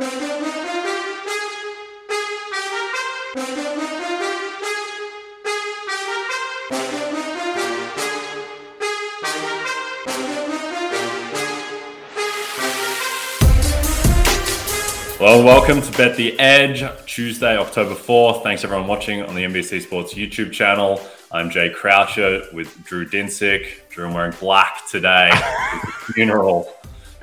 Well, 0.00 0.12
welcome 15.42 15.82
to 15.82 15.92
Bet 15.98 16.16
the 16.16 16.38
Edge, 16.38 16.84
Tuesday, 17.06 17.56
October 17.56 17.96
4th. 17.96 18.44
Thanks 18.44 18.62
everyone 18.62 18.86
watching 18.86 19.22
on 19.22 19.34
the 19.34 19.42
NBC 19.42 19.82
Sports 19.82 20.14
YouTube 20.14 20.52
channel. 20.52 21.00
I'm 21.32 21.50
Jay 21.50 21.70
Croucher 21.70 22.44
with 22.52 22.84
Drew 22.84 23.04
Dinsick. 23.04 23.88
Drew, 23.88 24.06
I'm 24.06 24.14
wearing 24.14 24.36
black 24.38 24.86
today. 24.88 25.32
funeral 26.14 26.72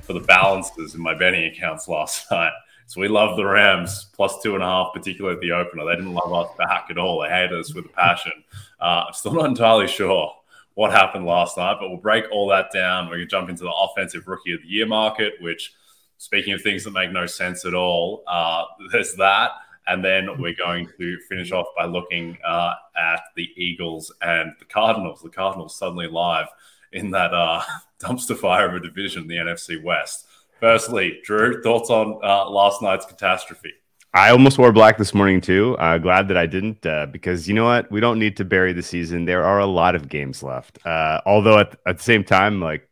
for 0.01 0.11
the 0.11 0.19
balances 0.19 0.93
in 0.93 1.01
my 1.01 1.13
betting 1.13 1.45
accounts 1.45 1.87
last 1.87 2.29
night. 2.31 2.51
So 2.87 3.01
we 3.01 3.07
love 3.07 3.35
the 3.35 3.45
Rams 3.45 4.07
plus 4.13 4.41
two 4.41 4.53
and 4.53 4.63
a 4.63 4.67
half, 4.67 4.93
particularly 4.93 5.35
at 5.35 5.41
the 5.41 5.51
opener. 5.51 5.85
They 5.85 5.95
didn't 5.95 6.13
love 6.13 6.31
us 6.33 6.55
back 6.57 6.87
at 6.89 6.97
all. 6.97 7.21
They 7.21 7.29
hated 7.29 7.59
us 7.59 7.73
with 7.73 7.85
a 7.85 7.89
passion. 7.89 8.43
Uh, 8.79 9.05
I'm 9.07 9.13
still 9.13 9.33
not 9.33 9.45
entirely 9.45 9.87
sure 9.87 10.31
what 10.75 10.91
happened 10.91 11.25
last 11.25 11.57
night, 11.57 11.77
but 11.79 11.89
we'll 11.89 11.97
break 11.97 12.25
all 12.31 12.47
that 12.49 12.67
down. 12.71 13.05
We're 13.05 13.15
going 13.15 13.27
to 13.27 13.31
jump 13.31 13.49
into 13.49 13.63
the 13.63 13.71
offensive 13.71 14.27
rookie 14.27 14.53
of 14.53 14.61
the 14.61 14.67
year 14.67 14.85
market, 14.85 15.33
which– 15.39 15.73
speaking 16.17 16.53
of 16.53 16.61
things 16.61 16.83
that 16.83 16.91
make 16.91 17.11
no 17.11 17.25
sense 17.25 17.65
at 17.65 17.73
all, 17.73 18.23
uh, 18.27 18.63
there's 18.91 19.15
that. 19.15 19.51
And 19.87 20.03
then 20.03 20.41
we're 20.41 20.55
going 20.55 20.89
to 20.97 21.19
finish 21.29 21.51
off 21.51 21.67
by 21.77 21.85
looking 21.85 22.37
uh, 22.43 22.73
at 22.97 23.21
the 23.35 23.47
Eagles 23.55 24.11
and 24.21 24.51
the 24.57 24.65
Cardinals. 24.65 25.21
The 25.21 25.29
Cardinals 25.29 25.75
suddenly 25.75 26.07
live 26.07 26.47
in 26.91 27.11
that 27.11 27.33
uh, 27.33 27.61
dumpster 27.99 28.35
fire 28.35 28.67
of 28.67 28.73
a 28.75 28.79
division, 28.79 29.27
the 29.27 29.35
NFC 29.35 29.81
West. 29.81 30.25
Firstly, 30.59 31.19
Drew, 31.23 31.61
thoughts 31.61 31.89
on 31.89 32.19
uh, 32.23 32.49
last 32.49 32.81
night's 32.81 33.05
catastrophe? 33.05 33.73
I 34.13 34.29
almost 34.29 34.57
wore 34.57 34.71
black 34.71 34.97
this 34.97 35.13
morning 35.13 35.41
too. 35.41 35.75
Uh, 35.77 35.97
glad 35.97 36.29
that 36.29 36.37
I 36.37 36.45
didn't, 36.45 36.85
uh, 36.85 37.05
because 37.07 37.49
you 37.49 37.53
know 37.53 37.65
what? 37.65 37.91
We 37.91 37.99
don't 37.99 38.17
need 38.17 38.37
to 38.37 38.45
bury 38.45 38.71
the 38.71 38.81
season. 38.81 39.25
There 39.25 39.43
are 39.43 39.59
a 39.59 39.65
lot 39.65 39.93
of 39.93 40.07
games 40.07 40.41
left. 40.41 40.79
Uh, 40.85 41.19
although 41.25 41.59
at, 41.59 41.75
at 41.85 41.97
the 41.97 42.03
same 42.03 42.23
time, 42.23 42.61
like 42.61 42.89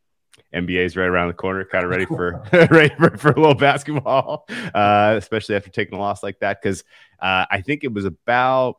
NBA 0.53 0.85
is 0.85 0.97
right 0.97 1.07
around 1.07 1.29
the 1.29 1.33
corner, 1.33 1.63
kind 1.63 1.85
of 1.85 1.89
ready 1.89 2.05
for 2.05 2.43
ready 2.51 2.93
for, 2.95 3.17
for 3.17 3.31
a 3.31 3.39
little 3.39 3.55
basketball, 3.55 4.45
uh, 4.73 5.15
especially 5.17 5.55
after 5.55 5.69
taking 5.69 5.97
a 5.97 6.01
loss 6.01 6.23
like 6.23 6.39
that. 6.39 6.61
Because 6.61 6.83
uh, 7.21 7.45
I 7.49 7.61
think 7.61 7.85
it 7.85 7.93
was 7.93 8.03
about 8.03 8.77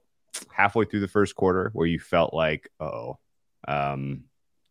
halfway 0.51 0.85
through 0.85 1.01
the 1.01 1.09
first 1.09 1.35
quarter 1.35 1.71
where 1.73 1.87
you 1.87 1.99
felt 1.99 2.35
like, 2.35 2.71
oh, 2.79 3.19
um, 3.67 4.25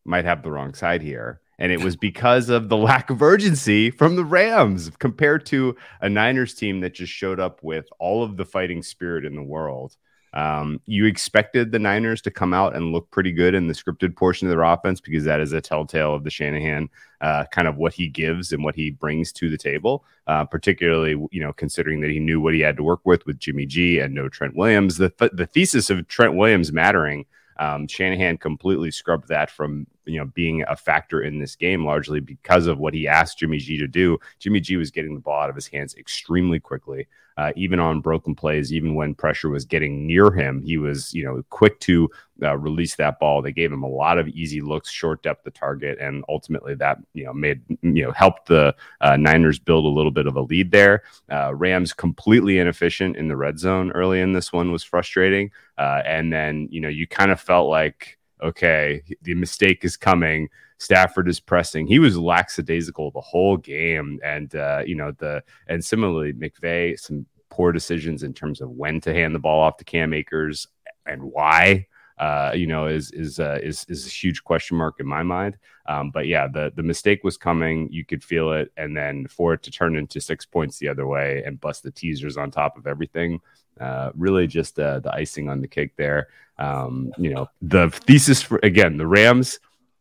might 0.06 0.26
have 0.26 0.44
the 0.44 0.52
wrong 0.52 0.76
side 0.76 1.02
here. 1.02 1.42
And 1.60 1.72
it 1.72 1.84
was 1.84 1.96
because 1.96 2.50
of 2.50 2.70
the 2.70 2.78
lack 2.90 3.10
of 3.10 3.22
urgency 3.22 3.92
from 3.92 4.16
the 4.16 4.26
Rams 4.26 4.92
compared 5.00 5.46
to 5.48 5.76
a 6.02 6.10
Niners 6.10 6.54
team 6.54 6.82
that 6.82 6.94
just 6.94 7.14
showed 7.14 7.40
up 7.40 7.64
with 7.64 7.88
all 8.00 8.24
of 8.24 8.38
the 8.38 8.46
fighting 8.46 8.84
spirit 8.84 9.26
in 9.26 9.36
the 9.36 9.44
world. 9.44 9.96
Um, 10.34 10.82
you 10.88 11.06
expected 11.06 11.72
the 11.72 11.78
Niners 11.78 12.20
to 12.24 12.32
come 12.32 12.56
out 12.56 12.76
and 12.76 12.92
look 12.92 13.12
pretty 13.12 13.32
good 13.32 13.54
in 13.54 13.68
the 13.68 13.74
scripted 13.74 14.16
portion 14.16 14.48
of 14.48 14.52
their 14.52 14.64
offense 14.64 15.00
because 15.00 15.26
that 15.26 15.40
is 15.40 15.54
a 15.54 15.62
telltale 15.62 16.16
of 16.16 16.24
the 16.24 16.32
Shanahan 16.32 16.90
uh, 17.22 17.46
kind 17.52 17.68
of 17.68 17.78
what 17.78 17.94
he 17.94 18.08
gives 18.08 18.52
and 18.52 18.64
what 18.64 18.74
he 18.74 18.90
brings 18.90 19.32
to 19.34 19.50
the 19.50 19.60
table. 19.60 20.04
Uh, 20.26 20.44
particularly, 20.44 21.12
you 21.32 21.40
know, 21.40 21.54
considering 21.54 22.02
that 22.02 22.10
he 22.10 22.20
knew 22.20 22.42
what 22.42 22.56
he 22.56 22.62
had 22.62 22.78
to 22.78 22.84
work 22.84 23.02
with 23.06 23.24
with 23.28 23.38
Jimmy 23.38 23.68
G 23.68 24.00
and 24.00 24.16
no 24.16 24.28
Trent 24.28 24.56
Williams. 24.56 24.98
The 24.98 25.14
the 25.34 25.46
thesis 25.46 25.92
of 25.92 26.08
Trent 26.08 26.34
Williams 26.34 26.72
mattering 26.72 27.26
um, 27.58 27.88
Shanahan 27.88 28.38
completely 28.38 28.92
scrubbed 28.92 29.28
that 29.28 29.52
from 29.52 29.86
you 30.06 30.20
know 30.20 30.26
being 30.26 30.64
a 30.68 30.76
factor 30.76 31.22
in 31.22 31.40
this 31.40 31.56
game, 31.56 31.86
largely 31.86 32.20
because 32.20 32.68
of 32.68 32.80
what 32.80 32.94
he 32.94 33.08
asked 33.08 33.40
Jimmy 33.40 33.58
G 33.58 33.78
to 33.78 33.88
do. 33.88 34.18
Jimmy 34.40 34.60
G 34.60 34.78
was 34.78 34.92
getting 34.92 35.14
the 35.14 35.22
ball 35.22 35.42
out 35.42 35.50
of 35.50 35.56
his 35.56 35.68
hands 35.68 35.96
extremely 35.96 36.60
quickly, 36.60 37.08
uh, 37.38 37.52
even 37.56 37.80
on 37.80 38.02
broken 38.02 38.36
plays, 38.36 38.74
even 38.74 38.96
when 38.96 39.16
pressure 39.16 39.50
was 39.50 39.66
getting 39.66 40.06
near 40.06 40.32
him. 40.32 40.62
He 40.62 40.78
was 40.78 41.14
you 41.14 41.24
know 41.24 41.44
quick 41.50 41.80
to 41.82 42.10
uh, 42.42 42.58
release 42.58 42.96
that 42.96 43.20
ball. 43.20 43.42
They 43.42 43.52
gave 43.52 43.72
him 43.72 43.84
a 43.84 43.90
lot 43.90 44.18
of 44.18 44.28
easy 44.30 44.62
looks, 44.62 44.90
short 44.90 45.24
depth 45.24 45.46
of 45.48 45.54
target, 45.54 45.98
and 46.00 46.24
ultimately 46.30 46.76
that 46.76 47.00
you 47.14 47.26
know 47.26 47.34
made 47.34 47.62
you 47.82 48.04
know 48.04 48.12
helped 48.12 48.48
the 48.48 48.76
uh, 49.02 49.18
Niners 49.18 49.60
build 49.60 49.86
a 49.86 49.90
little 49.90 50.12
bit 50.12 50.28
of 50.28 50.36
a 50.36 50.42
lead 50.42 50.72
there. 50.72 51.04
Uh, 51.32 51.54
Rams 51.56 51.94
completely 51.94 52.60
inefficient 52.60 53.16
in 53.16 53.28
the 53.28 53.38
red 53.38 53.60
zone 53.60 53.92
early 53.92 54.22
in 54.22 54.34
this 54.34 54.52
one 54.54 54.72
was 54.72 54.84
frustrating, 54.84 55.52
uh, 55.78 56.02
and 56.06 56.32
then 56.32 56.68
you 56.72 56.82
know 56.82 56.90
you 56.90 57.08
kind 57.08 57.32
of 57.32 57.40
felt 57.40 57.70
like 57.70 58.18
okay, 58.44 59.02
the 59.22 59.36
mistake 59.36 59.84
is 59.84 59.98
coming. 59.98 60.50
Stafford 60.78 61.28
is 61.28 61.40
pressing. 61.40 61.88
He 61.88 62.00
was 62.00 62.18
lackadaisical 62.18 63.12
the 63.12 63.22
whole 63.22 63.58
game, 63.58 64.20
and 64.24 64.54
uh, 64.56 64.84
you 64.86 64.96
know 64.96 65.12
the 65.12 65.44
and 65.68 65.84
similarly 65.84 66.34
McVay 66.34 67.00
some 67.00 67.26
poor 67.50 67.72
decisions 67.72 68.24
in 68.24 68.34
terms 68.34 68.62
of 68.62 68.70
when 68.72 69.00
to 69.02 69.14
hand 69.14 69.34
the 69.34 69.40
ball 69.40 69.62
off 69.62 69.78
to 69.78 69.84
Cam 69.84 70.14
Akers 70.14 70.68
and 71.06 71.22
why 71.22 71.86
uh, 72.20 72.52
you 72.56 72.68
know, 72.68 72.86
is 72.86 73.12
is 73.12 73.40
uh, 73.40 73.60
is 73.62 73.86
is 73.90 74.06
a 74.06 74.10
huge 74.10 74.44
question 74.44 74.78
mark 74.78 75.00
in 75.00 75.08
my 75.08 75.24
mind. 75.24 75.58
Um, 75.88 76.12
but 76.12 76.28
yeah, 76.28 76.48
the 76.48 76.72
the 76.76 76.84
mistake 76.84 77.24
was 77.24 77.38
coming. 77.38 77.90
You 77.92 78.06
could 78.06 78.24
feel 78.24 78.54
it, 78.54 78.72
and 78.78 78.96
then 78.96 79.28
for 79.28 79.54
it 79.54 79.64
to 79.64 79.72
turn 79.72 79.96
into 79.96 80.22
six 80.22 80.46
points 80.46 80.78
the 80.78 80.88
other 80.88 81.08
way 81.08 81.44
and 81.46 81.60
bust 81.60 81.84
the 81.84 81.92
teasers 81.92 82.38
on 82.38 82.52
top 82.52 82.78
of 82.78 82.86
everything, 82.88 83.40
uh, 83.80 84.12
really 84.16 84.48
just 84.48 84.80
uh, 84.80 85.00
the 85.00 85.14
icing 85.14 85.50
on 85.50 85.62
the 85.62 85.68
cake 85.68 85.96
there. 85.98 86.28
Um, 86.58 87.12
you 87.18 87.34
know, 87.34 87.48
the 87.62 87.90
thesis 87.90 88.42
for 88.42 88.60
again, 88.64 88.98
the 88.98 89.08
Rams 89.08 89.60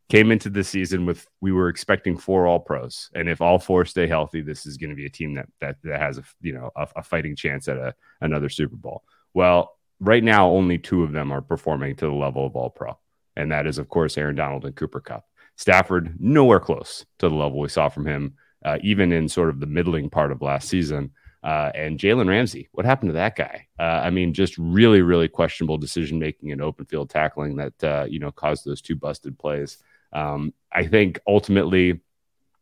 came 0.09 0.31
into 0.31 0.51
the 0.51 0.63
season 0.63 1.07
with 1.07 1.27
we 1.41 1.53
were 1.53 1.69
expecting 1.69 2.19
four 2.19 2.47
all 2.47 2.61
pros 2.61 3.09
and 3.15 3.31
if 3.31 3.41
all 3.41 3.59
four 3.59 3.83
stay 3.87 4.07
healthy 4.07 4.43
this 4.43 4.67
is 4.67 4.77
going 4.77 4.91
to 4.91 4.97
be 4.97 5.07
a 5.07 5.09
team 5.09 5.33
that 5.33 5.49
that, 5.59 5.77
that 5.83 5.99
has 5.99 6.19
a 6.19 6.25
you 6.43 6.53
know 6.53 6.71
a, 6.77 6.87
a 6.97 7.03
fighting 7.03 7.35
chance 7.35 7.67
at 7.67 7.79
a, 7.79 7.95
another 8.21 8.51
super 8.51 8.77
bowl 8.77 9.05
well 9.33 9.79
right 10.03 10.25
now, 10.25 10.51
only 10.51 10.79
two 10.79 11.03
of 11.03 11.13
them 11.13 11.33
are 11.33 11.41
performing 11.41 11.97
to 11.97 12.07
the 12.07 12.13
level 12.13 12.45
of 12.45 12.57
all 12.57 12.71
pro. 12.71 12.99
And 13.37 13.51
that 13.53 13.67
is, 13.67 13.79
of 13.79 13.89
course, 13.89 14.19
Aaron 14.19 14.35
Donald 14.35 14.65
and 14.67 14.75
Cooper 14.75 15.01
Kupp. 15.01 15.25
Stafford, 15.57 16.17
nowhere 16.19 16.61
close 16.61 17.07
to 17.19 17.29
the 17.29 17.35
level 17.35 17.61
we 17.61 17.69
saw 17.69 17.89
from 17.89 18.07
him, 18.07 18.35
uh, 18.65 18.79
even 18.83 19.13
in 19.13 19.29
sort 19.29 19.49
of 19.49 19.61
the 19.61 19.67
middling 19.67 20.11
part 20.11 20.33
of 20.33 20.43
last 20.43 20.69
season. 20.69 21.13
Uh, 21.43 21.73
and 21.75 21.99
Jalen 21.99 22.29
Ramsey, 22.29 22.69
what 22.73 22.87
happened 22.87 23.09
to 23.09 23.15
that 23.15 23.35
guy? 23.35 23.67
Uh, 23.79 24.01
I 24.05 24.11
mean, 24.11 24.33
just 24.33 24.57
really, 24.59 25.03
really 25.03 25.29
questionable 25.29 25.77
decision 25.77 26.19
making 26.19 26.53
and 26.53 26.63
open 26.63 26.87
field 26.87 27.11
tackling 27.11 27.57
that 27.57 27.85
uh, 27.85 28.07
you 28.09 28.19
know 28.19 28.31
caused 28.31 28.65
those 28.65 28.81
two 28.81 28.95
busted 28.97 29.39
plays. 29.39 29.79
Um, 30.13 30.55
I 30.71 30.87
think 30.87 31.19
ultimately 31.27 32.01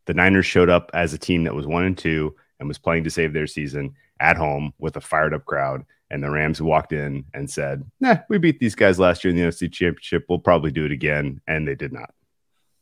the 0.07 0.15
Niners 0.15 0.47
showed 0.47 0.71
up 0.71 0.91
as 0.95 1.13
a 1.13 1.19
team 1.19 1.45
that 1.45 1.55
was 1.55 1.67
one 1.67 1.85
and 1.85 1.99
two 1.99 2.35
and 2.59 2.69
was 2.69 2.79
playing 2.79 3.05
to 3.05 3.11
save 3.11 3.33
their 3.33 3.47
season 3.47 3.95
at 4.19 4.37
home 4.37 4.73
with 4.79 4.97
a 4.97 5.01
fired 5.01 5.35
up 5.35 5.45
crowd 5.45 5.85
and 6.11 6.23
the 6.23 6.31
Rams 6.31 6.61
walked 6.61 6.93
in 6.93 7.25
and 7.33 7.49
said, 7.49 7.85
"Nah, 8.01 8.17
we 8.29 8.39
beat 8.39 8.59
these 8.59 8.75
guys 8.75 8.99
last 8.99 9.23
year 9.25 9.31
in 9.31 9.37
the 9.37 9.43
NFC 9.43 9.73
Championship. 9.73 10.27
We'll 10.29 10.39
probably 10.39 10.73
do 10.73 10.85
it 10.85 10.93
again." 10.93 11.41
And 11.47 11.67
they 11.67 11.75
did 11.75 11.93
not. 11.93 12.13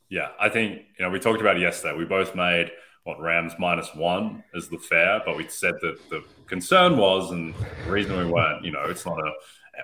Yeah, 0.09 0.29
I 0.41 0.49
think 0.49 0.83
you 0.99 1.05
know 1.05 1.11
we 1.11 1.19
talked 1.19 1.41
about 1.41 1.57
it 1.57 1.61
yesterday. 1.61 1.97
We 1.97 2.05
both 2.05 2.35
made 2.35 2.73
what 3.09 3.19
Rams 3.19 3.55
minus 3.59 3.95
one 3.95 4.45
as 4.55 4.69
the 4.69 4.79
fair, 4.79 5.23
but 5.25 5.35
we 5.35 5.49
said 5.49 5.75
that 5.81 5.99
the 6.11 6.23
concern 6.47 6.99
was, 6.99 7.31
and 7.31 7.55
the 7.87 7.91
reason 7.91 8.19
we 8.19 8.31
weren't, 8.31 8.63
you 8.63 8.71
know, 8.71 8.85
it's 8.85 9.07
not 9.07 9.19
a 9.19 9.33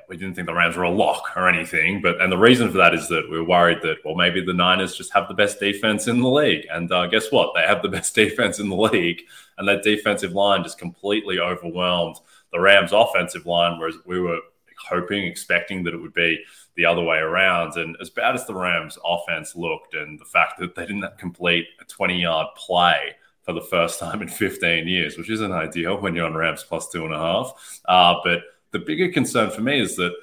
we 0.09 0.17
didn't 0.17 0.35
think 0.35 0.49
the 0.49 0.53
Rams 0.53 0.77
were 0.77 0.83
a 0.83 0.91
lock 0.91 1.37
or 1.37 1.49
anything. 1.49 2.03
But 2.03 2.21
and 2.21 2.31
the 2.31 2.37
reason 2.37 2.69
for 2.71 2.79
that 2.79 2.95
is 2.95 3.09
that 3.09 3.31
we 3.31 3.39
are 3.39 3.45
worried 3.45 3.79
that 3.83 3.99
well 4.05 4.15
maybe 4.15 4.45
the 4.45 4.53
Niners 4.53 4.95
just 4.95 5.13
have 5.15 5.27
the 5.29 5.35
best 5.35 5.59
defense 5.59 6.07
in 6.07 6.21
the 6.21 6.29
league, 6.29 6.67
and 6.71 6.93
uh, 6.93 7.07
guess 7.07 7.33
what? 7.33 7.55
They 7.55 7.63
have 7.63 7.81
the 7.81 7.89
best 7.89 8.15
defense 8.23 8.61
in 8.61 8.69
the 8.69 8.77
league, 8.77 9.23
and 9.57 9.67
that 9.69 9.83
defensive 9.83 10.33
line 10.33 10.63
just 10.63 10.79
completely 10.79 11.39
overwhelmed 11.39 12.17
the 12.53 12.61
Rams' 12.61 12.93
offensive 12.93 13.47
line, 13.47 13.79
whereas 13.79 13.97
we 14.05 14.21
were 14.21 14.39
hoping, 14.87 15.25
expecting 15.25 15.83
that 15.85 15.95
it 15.95 16.01
would 16.01 16.13
be 16.13 16.45
the 16.77 16.85
other 16.85 17.03
way 17.03 17.19
around. 17.19 17.77
And 17.77 17.97
as 18.01 18.11
bad 18.11 18.35
as 18.35 18.47
the 18.47 18.55
Rams' 18.55 18.99
offense 19.05 19.55
looked, 19.55 19.95
and 19.95 20.19
the 20.19 20.25
fact 20.25 20.59
that 20.59 20.75
they 20.75 20.87
didn't 20.87 21.19
complete 21.19 21.67
a 21.81 21.85
20 21.85 22.21
yard 22.21 22.49
play 22.57 23.17
for 23.43 23.53
the 23.53 23.61
first 23.61 24.01
time 24.01 24.23
in 24.23 24.29
15 24.29 24.89
years, 24.89 25.19
which 25.19 25.31
isn't 25.31 25.53
ideal 25.53 26.01
when 26.01 26.15
you're 26.15 26.27
on 26.27 26.35
Rams 26.35 26.65
plus 26.65 26.89
two 26.89 27.05
and 27.05 27.15
a 27.15 27.19
half. 27.19 27.81
Uh, 27.85 28.15
but 28.25 28.43
the 28.71 28.79
bigger 28.79 29.11
concern 29.13 29.51
for 29.51 29.61
me 29.61 29.81
is 29.81 29.97
that 29.97 30.15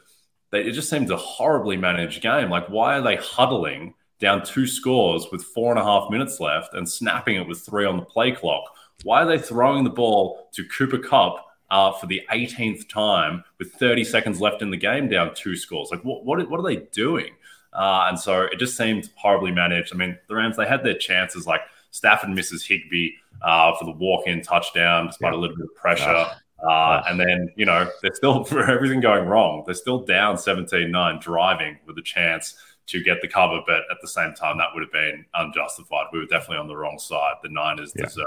they, 0.51 0.61
it 0.61 0.71
just 0.71 0.89
seems 0.89 1.11
a 1.11 1.17
horribly 1.17 1.77
managed 1.77 2.21
game. 2.21 2.49
Like, 2.49 2.67
why 2.67 2.97
are 2.97 3.01
they 3.01 3.15
huddling 3.15 3.93
down 4.19 4.43
two 4.43 4.67
scores 4.67 5.27
with 5.31 5.43
four 5.43 5.71
and 5.71 5.79
a 5.79 5.83
half 5.83 6.09
minutes 6.09 6.39
left 6.39 6.73
and 6.73 6.87
snapping 6.87 7.35
it 7.35 7.47
with 7.47 7.61
three 7.61 7.85
on 7.85 7.97
the 7.97 8.05
play 8.05 8.31
clock? 8.31 8.63
Why 9.03 9.23
are 9.23 9.27
they 9.27 9.39
throwing 9.39 9.83
the 9.83 9.89
ball 9.89 10.49
to 10.53 10.63
Cooper 10.65 10.99
Kupp 10.99 11.45
uh, 11.71 11.93
for 11.93 12.05
the 12.05 12.21
18th 12.31 12.87
time 12.87 13.43
with 13.57 13.71
30 13.73 14.03
seconds 14.03 14.39
left 14.39 14.61
in 14.61 14.69
the 14.69 14.77
game 14.77 15.09
down 15.09 15.33
two 15.33 15.55
scores? 15.55 15.89
Like, 15.89 16.03
what, 16.03 16.23
what, 16.23 16.47
what 16.49 16.59
are 16.59 16.63
they 16.63 16.87
doing? 16.91 17.31
Uh, 17.73 18.07
and 18.09 18.19
so 18.19 18.41
it 18.41 18.59
just 18.59 18.77
seemed 18.77 19.09
horribly 19.15 19.51
managed. 19.51 19.93
I 19.93 19.97
mean, 19.97 20.17
the 20.27 20.35
Rams, 20.35 20.57
they 20.57 20.67
had 20.67 20.83
their 20.83 20.97
chances. 20.97 21.47
Like, 21.47 21.61
Stafford 21.89 22.29
misses 22.29 22.65
Higbee 22.65 23.11
uh, 23.41 23.73
for 23.77 23.85
the 23.85 23.91
walk 23.91 24.27
in 24.27 24.41
touchdown 24.41 25.07
despite 25.07 25.33
yeah. 25.33 25.39
a 25.39 25.41
little 25.41 25.55
bit 25.55 25.65
of 25.65 25.75
pressure. 25.75 26.25
Uh, 26.61 27.03
and 27.07 27.19
then, 27.19 27.49
you 27.55 27.65
know, 27.65 27.89
they're 28.01 28.13
still, 28.13 28.43
for 28.45 28.69
everything 28.69 28.99
going 28.99 29.27
wrong, 29.27 29.63
they're 29.65 29.73
still 29.73 30.03
down 30.03 30.37
17 30.37 30.91
9, 30.91 31.19
driving 31.19 31.77
with 31.87 31.97
a 31.97 32.03
chance 32.03 32.55
to 32.87 33.01
get 33.01 33.21
the 33.21 33.27
cover. 33.27 33.61
But 33.65 33.83
at 33.89 33.97
the 34.01 34.07
same 34.07 34.33
time, 34.33 34.57
that 34.57 34.67
would 34.73 34.83
have 34.83 34.91
been 34.91 35.25
unjustified. 35.33 36.07
We 36.11 36.19
were 36.19 36.25
definitely 36.25 36.57
on 36.57 36.67
the 36.67 36.75
wrong 36.75 36.99
side. 36.99 37.35
The 37.41 37.49
Niners 37.49 37.93
yeah. 37.95 38.05
deserve 38.05 38.25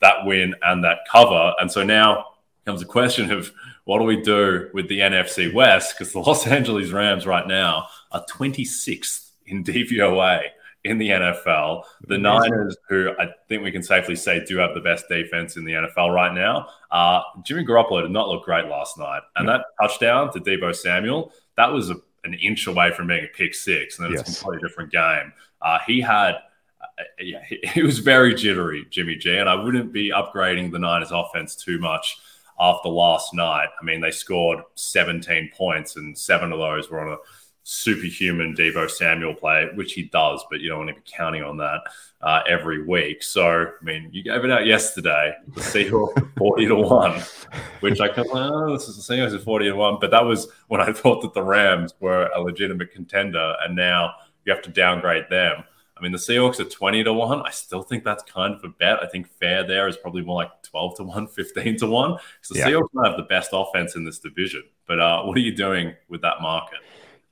that 0.00 0.24
win 0.24 0.54
and 0.62 0.82
that 0.84 0.98
cover. 1.10 1.54
And 1.60 1.70
so 1.70 1.82
now 1.82 2.26
comes 2.68 2.82
a 2.82 2.86
question 2.86 3.32
of 3.32 3.50
what 3.84 3.98
do 3.98 4.04
we 4.04 4.20
do 4.20 4.68
with 4.74 4.88
the 4.88 4.98
NFC 4.98 5.50
West? 5.52 5.94
Because 5.96 6.12
the 6.12 6.18
Los 6.18 6.46
Angeles 6.46 6.90
Rams 6.90 7.26
right 7.26 7.46
now 7.46 7.86
are 8.12 8.22
26th 8.30 9.30
in 9.46 9.64
DVOA 9.64 10.42
in 10.84 10.98
the 10.98 11.08
NFL. 11.08 11.84
The. 12.06 12.18
Niners, 12.18 12.76
who 12.90 13.12
I 13.18 13.30
think 13.48 13.62
we 13.62 13.72
can 13.72 13.82
safely 13.82 14.16
say 14.16 14.44
do 14.44 14.58
have 14.58 14.74
the 14.74 14.82
best 14.82 15.08
defense 15.08 15.56
in 15.56 15.64
the 15.64 15.72
NFL 15.72 16.14
right 16.14 16.34
now, 16.34 16.68
uh, 16.90 17.22
Jimmy 17.42 17.64
Garoppolo 17.64 18.02
did 18.02 18.10
not 18.10 18.28
look 18.28 18.44
great 18.44 18.66
last 18.66 18.98
night. 18.98 19.22
And 19.36 19.48
that 19.48 19.64
touchdown 19.80 20.30
to 20.34 20.38
Deebo 20.38 20.76
Samuel, 20.76 21.32
that 21.56 21.72
was 21.72 21.88
a, 21.88 21.96
an 22.24 22.34
inch 22.34 22.66
away 22.66 22.92
from 22.92 23.06
being 23.06 23.24
a 23.24 23.28
pick 23.28 23.54
six. 23.54 23.98
And 23.98 24.04
then 24.04 24.12
yes. 24.12 24.20
it's 24.20 24.30
a 24.32 24.40
completely 24.42 24.68
different 24.68 24.92
game. 24.92 25.32
Uh, 25.62 25.78
he 25.86 26.02
had. 26.02 26.34
Uh, 26.82 27.02
yeah, 27.20 27.42
he, 27.48 27.60
he 27.72 27.82
was 27.82 28.00
very 28.00 28.34
jittery, 28.34 28.86
Jimmy 28.90 29.16
G, 29.16 29.38
and 29.38 29.48
I 29.48 29.54
wouldn't 29.54 29.90
be 29.90 30.10
upgrading 30.10 30.70
the 30.70 30.78
Niners 30.78 31.10
offense 31.10 31.56
too 31.56 31.78
much 31.78 32.18
after 32.60 32.88
last 32.88 33.34
night. 33.34 33.68
I 33.80 33.84
mean, 33.84 34.00
they 34.00 34.10
scored 34.10 34.60
17 34.74 35.50
points, 35.54 35.96
and 35.96 36.16
seven 36.16 36.52
of 36.52 36.58
those 36.58 36.90
were 36.90 37.00
on 37.00 37.12
a 37.12 37.18
superhuman 37.70 38.54
Deebo 38.54 38.90
Samuel 38.90 39.34
play, 39.34 39.68
which 39.74 39.92
he 39.92 40.04
does, 40.04 40.42
but 40.50 40.60
you 40.60 40.70
don't 40.70 40.78
want 40.78 40.88
to 40.88 40.94
be 40.94 41.02
counting 41.04 41.42
on 41.42 41.58
that 41.58 41.80
uh, 42.22 42.40
every 42.48 42.82
week. 42.82 43.22
So, 43.22 43.66
I 43.66 43.84
mean, 43.84 44.08
you 44.10 44.22
gave 44.22 44.42
it 44.42 44.50
out 44.50 44.64
yesterday, 44.64 45.34
the 45.54 45.60
Seahawks 45.60 46.34
40 46.38 46.66
to 46.68 46.76
1, 46.76 47.22
which 47.80 48.00
I 48.00 48.08
can, 48.08 48.24
oh, 48.32 48.72
this 48.72 48.88
is 48.88 49.06
the 49.06 49.14
Seahawks 49.14 49.34
at 49.34 49.42
40 49.42 49.66
to 49.66 49.76
1, 49.76 49.98
but 50.00 50.10
that 50.10 50.24
was 50.24 50.48
when 50.68 50.80
I 50.80 50.92
thought 50.94 51.20
that 51.20 51.34
the 51.34 51.42
Rams 51.42 51.92
were 52.00 52.30
a 52.34 52.40
legitimate 52.40 52.90
contender, 52.90 53.54
and 53.62 53.76
now 53.76 54.14
you 54.46 54.52
have 54.54 54.62
to 54.62 54.70
downgrade 54.70 55.26
them. 55.28 55.62
I 55.98 56.02
mean, 56.02 56.12
the 56.12 56.18
Seahawks 56.18 56.60
are 56.60 56.64
20 56.64 57.04
to 57.04 57.12
1. 57.12 57.42
I 57.42 57.50
still 57.50 57.82
think 57.82 58.04
that's 58.04 58.22
kind 58.24 58.54
of 58.54 58.62
a 58.62 58.68
bet. 58.68 59.02
I 59.02 59.06
think 59.06 59.28
fair 59.28 59.66
there 59.66 59.88
is 59.88 59.96
probably 59.96 60.22
more 60.22 60.36
like 60.36 60.50
12 60.62 60.96
to 60.98 61.04
1, 61.04 61.26
15 61.28 61.76
to 61.78 61.86
1. 61.86 62.18
So 62.42 62.54
the 62.54 62.60
yeah. 62.60 62.68
Seahawks 62.68 62.88
might 62.92 63.08
have 63.08 63.16
the 63.16 63.24
best 63.24 63.50
offense 63.52 63.96
in 63.96 64.04
this 64.04 64.18
division. 64.18 64.64
But 64.86 65.00
uh, 65.00 65.22
what 65.24 65.36
are 65.36 65.40
you 65.40 65.54
doing 65.54 65.94
with 66.08 66.22
that 66.22 66.40
market? 66.40 66.78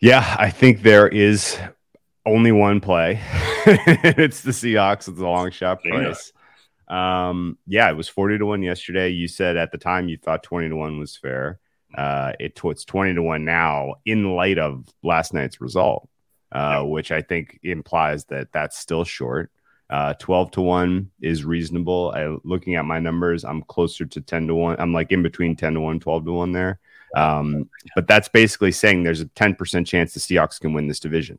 Yeah, 0.01 0.37
I 0.39 0.51
think 0.51 0.83
there 0.83 1.09
is 1.09 1.59
only 2.27 2.53
one 2.53 2.81
play. 2.81 3.21
it's 3.67 4.43
the 4.43 4.51
Seahawks. 4.51 5.09
It's 5.09 5.21
a 5.21 5.25
long 5.27 5.51
shot 5.51 5.83
price. 5.83 6.33
Um, 6.89 7.59
yeah, 7.67 7.91
it 7.91 7.95
was 7.95 8.09
40 8.09 8.39
to 8.39 8.47
1 8.47 8.63
yesterday. 8.63 9.11
You 9.11 9.29
said 9.29 9.57
at 9.57 9.73
the 9.73 9.79
time 9.79 10.09
you 10.09 10.19
thought 10.19 10.43
20 10.43 10.69
to 10.69 10.77
1 10.77 10.99
was 10.99 11.17
fair. 11.17 11.61
Uh, 11.97 12.33
it, 12.39 12.61
it's 12.63 12.85
20 12.85 13.15
to 13.15 13.23
1 13.23 13.45
now 13.45 13.95
in 14.05 14.35
light 14.35 14.59
of 14.59 14.87
last 15.03 15.33
night's 15.33 15.61
result 15.61 16.09
uh, 16.53 16.83
which 16.83 17.11
I 17.13 17.23
think 17.23 17.59
implies 17.63 18.25
that 18.27 18.53
that's 18.53 18.79
still 18.79 19.05
short. 19.05 19.51
Uh, 19.89 20.15
12 20.15 20.51
to 20.53 20.61
1 20.63 21.11
is 21.21 21.45
reasonable. 21.45 22.13
I, 22.15 22.37
looking 22.45 22.75
at 22.75 22.85
my 22.85 22.99
numbers, 22.99 23.45
I'm 23.45 23.63
closer 23.63 24.05
to 24.05 24.21
10 24.21 24.49
to 24.49 24.55
1. 24.55 24.77
I'm 24.81 24.93
like 24.93 25.13
in 25.13 25.23
between 25.23 25.55
10 25.55 25.75
to 25.75 25.81
1, 25.81 26.01
12 26.01 26.25
to 26.25 26.33
1 26.33 26.53
there. 26.53 26.81
Um, 27.15 27.71
but 27.95 28.09
that's 28.09 28.29
basically 28.29 28.73
saying 28.73 29.05
there's 29.05 29.21
a 29.21 29.27
10% 29.27 29.87
chance 29.87 30.13
the 30.13 30.21
Seahawks 30.21 30.61
can 30.61 30.73
win 30.73 30.89
this 30.89 31.01
division. 31.01 31.39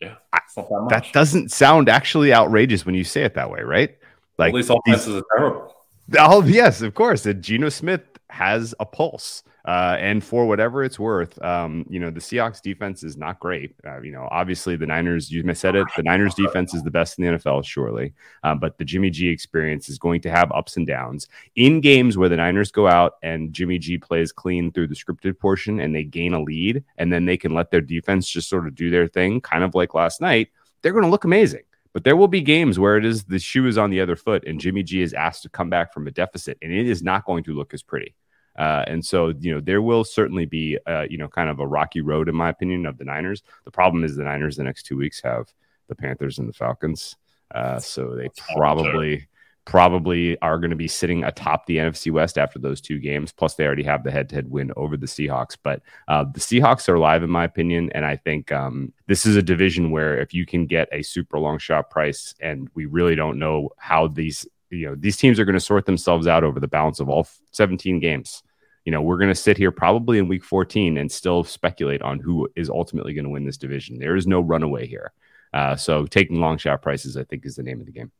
Yeah. 0.00 0.14
I, 0.32 0.40
that, 0.56 0.86
that, 0.90 1.12
doesn't 1.12 1.50
sound 1.50 1.88
actually 1.88 2.32
outrageous 2.32 2.86
when 2.86 2.94
you 2.94 3.04
say 3.04 3.24
it 3.24 3.34
that 3.34 3.50
way, 3.50 3.62
right? 3.62 3.98
Like, 4.38 4.50
at 4.50 4.54
least 4.54 4.70
offenses 4.70 5.16
are 5.16 5.24
terrible. 5.36 5.74
Oh, 6.18 6.42
yes, 6.44 6.82
of 6.82 6.94
course. 6.94 7.26
And 7.26 7.42
Geno 7.42 7.68
Smith 7.68 8.02
has 8.30 8.74
a 8.80 8.86
pulse. 8.86 9.42
Uh, 9.64 9.96
and 9.98 10.24
for 10.24 10.46
whatever 10.46 10.82
it's 10.82 10.98
worth, 10.98 11.40
um, 11.42 11.84
you 11.90 12.00
know, 12.00 12.10
the 12.10 12.20
Seahawks 12.20 12.62
defense 12.62 13.02
is 13.02 13.18
not 13.18 13.38
great. 13.38 13.74
Uh, 13.86 14.00
you 14.00 14.10
know, 14.10 14.26
obviously 14.30 14.76
the 14.76 14.86
Niners, 14.86 15.30
you 15.30 15.42
said 15.54 15.76
it, 15.76 15.86
the 15.94 16.02
Niners 16.02 16.34
defense 16.34 16.72
is 16.72 16.82
the 16.82 16.90
best 16.90 17.18
in 17.18 17.24
the 17.24 17.32
NFL, 17.32 17.64
surely. 17.66 18.14
Um, 18.44 18.60
but 18.60 18.78
the 18.78 18.84
Jimmy 18.84 19.10
G 19.10 19.28
experience 19.28 19.90
is 19.90 19.98
going 19.98 20.22
to 20.22 20.30
have 20.30 20.50
ups 20.52 20.78
and 20.78 20.86
downs. 20.86 21.28
In 21.54 21.82
games 21.82 22.16
where 22.16 22.30
the 22.30 22.36
Niners 22.36 22.70
go 22.70 22.86
out 22.86 23.14
and 23.22 23.52
Jimmy 23.52 23.78
G 23.78 23.98
plays 23.98 24.32
clean 24.32 24.72
through 24.72 24.86
the 24.86 24.94
scripted 24.94 25.38
portion 25.38 25.80
and 25.80 25.94
they 25.94 26.04
gain 26.04 26.32
a 26.32 26.42
lead, 26.42 26.82
and 26.96 27.12
then 27.12 27.26
they 27.26 27.36
can 27.36 27.52
let 27.52 27.70
their 27.70 27.82
defense 27.82 28.26
just 28.26 28.48
sort 28.48 28.66
of 28.66 28.74
do 28.74 28.88
their 28.88 29.06
thing, 29.06 29.40
kind 29.40 29.64
of 29.64 29.74
like 29.74 29.92
last 29.92 30.22
night, 30.22 30.48
they're 30.80 30.92
going 30.92 31.04
to 31.04 31.10
look 31.10 31.24
amazing. 31.24 31.62
But 31.92 32.04
there 32.04 32.16
will 32.16 32.28
be 32.28 32.40
games 32.40 32.78
where 32.78 32.96
it 32.96 33.04
is 33.04 33.24
the 33.24 33.38
shoe 33.38 33.66
is 33.66 33.78
on 33.78 33.90
the 33.90 34.00
other 34.00 34.16
foot 34.16 34.44
and 34.46 34.60
Jimmy 34.60 34.82
G 34.82 35.02
is 35.02 35.14
asked 35.14 35.42
to 35.42 35.48
come 35.48 35.70
back 35.70 35.92
from 35.92 36.06
a 36.06 36.10
deficit, 36.10 36.58
and 36.62 36.72
it 36.72 36.86
is 36.86 37.02
not 37.02 37.24
going 37.24 37.44
to 37.44 37.54
look 37.54 37.74
as 37.74 37.82
pretty. 37.82 38.14
Uh, 38.58 38.84
and 38.88 39.04
so, 39.04 39.32
you 39.38 39.54
know, 39.54 39.60
there 39.60 39.80
will 39.80 40.02
certainly 40.02 40.44
be, 40.44 40.76
uh, 40.86 41.06
you 41.08 41.16
know, 41.16 41.28
kind 41.28 41.48
of 41.48 41.60
a 41.60 41.66
rocky 41.66 42.00
road, 42.00 42.28
in 42.28 42.34
my 42.34 42.48
opinion, 42.48 42.86
of 42.86 42.98
the 42.98 43.04
Niners. 43.04 43.44
The 43.64 43.70
problem 43.70 44.02
is 44.02 44.16
the 44.16 44.24
Niners 44.24 44.56
the 44.56 44.64
next 44.64 44.82
two 44.82 44.96
weeks 44.96 45.20
have 45.22 45.52
the 45.88 45.94
Panthers 45.94 46.38
and 46.38 46.48
the 46.48 46.52
Falcons. 46.52 47.16
Uh, 47.54 47.78
so 47.78 48.16
they 48.16 48.28
probably 48.54 49.28
probably 49.68 50.40
are 50.40 50.58
going 50.58 50.70
to 50.70 50.76
be 50.76 50.88
sitting 50.88 51.24
atop 51.24 51.66
the 51.66 51.76
NFC 51.76 52.10
West 52.10 52.38
after 52.38 52.58
those 52.58 52.80
two 52.80 52.98
games. 52.98 53.32
Plus, 53.32 53.54
they 53.54 53.66
already 53.66 53.82
have 53.82 54.02
the 54.02 54.10
head-to-head 54.10 54.50
win 54.50 54.72
over 54.76 54.96
the 54.96 55.06
Seahawks. 55.06 55.58
But 55.62 55.82
uh, 56.08 56.24
the 56.24 56.40
Seahawks 56.40 56.88
are 56.88 56.94
alive, 56.94 57.22
in 57.22 57.28
my 57.28 57.44
opinion, 57.44 57.92
and 57.94 58.06
I 58.06 58.16
think 58.16 58.50
um, 58.50 58.94
this 59.08 59.26
is 59.26 59.36
a 59.36 59.42
division 59.42 59.90
where 59.90 60.18
if 60.18 60.32
you 60.32 60.46
can 60.46 60.64
get 60.64 60.88
a 60.90 61.02
super 61.02 61.38
long 61.38 61.58
shot 61.58 61.90
price, 61.90 62.34
and 62.40 62.70
we 62.74 62.86
really 62.86 63.14
don't 63.14 63.38
know 63.38 63.68
how 63.76 64.08
these 64.08 64.46
you 64.70 64.86
know 64.86 64.94
these 64.94 65.18
teams 65.18 65.38
are 65.38 65.44
going 65.44 65.54
to 65.54 65.60
sort 65.60 65.84
themselves 65.84 66.26
out 66.26 66.44
over 66.44 66.60
the 66.60 66.68
balance 66.68 66.98
of 67.00 67.08
all 67.08 67.26
17 67.52 68.00
games 68.00 68.42
you 68.84 68.92
know, 68.92 69.02
we're 69.02 69.18
going 69.18 69.28
to 69.28 69.34
sit 69.34 69.58
here 69.58 69.70
probably 69.70 70.16
in 70.16 70.28
week 70.28 70.42
14 70.42 70.96
and 70.96 71.12
still 71.12 71.44
speculate 71.44 72.00
on 72.00 72.20
who 72.20 72.48
is 72.56 72.70
ultimately 72.70 73.12
going 73.12 73.26
to 73.26 73.30
win 73.30 73.44
this 73.44 73.58
division. 73.58 73.98
There 73.98 74.16
is 74.16 74.26
no 74.26 74.40
runaway 74.40 74.86
here. 74.86 75.12
Uh, 75.52 75.76
so 75.76 76.06
taking 76.06 76.40
long 76.40 76.56
shot 76.56 76.80
prices, 76.80 77.14
I 77.14 77.24
think, 77.24 77.44
is 77.44 77.56
the 77.56 77.62
name 77.62 77.80
of 77.80 77.86
the 77.86 77.92
game. 77.92 78.10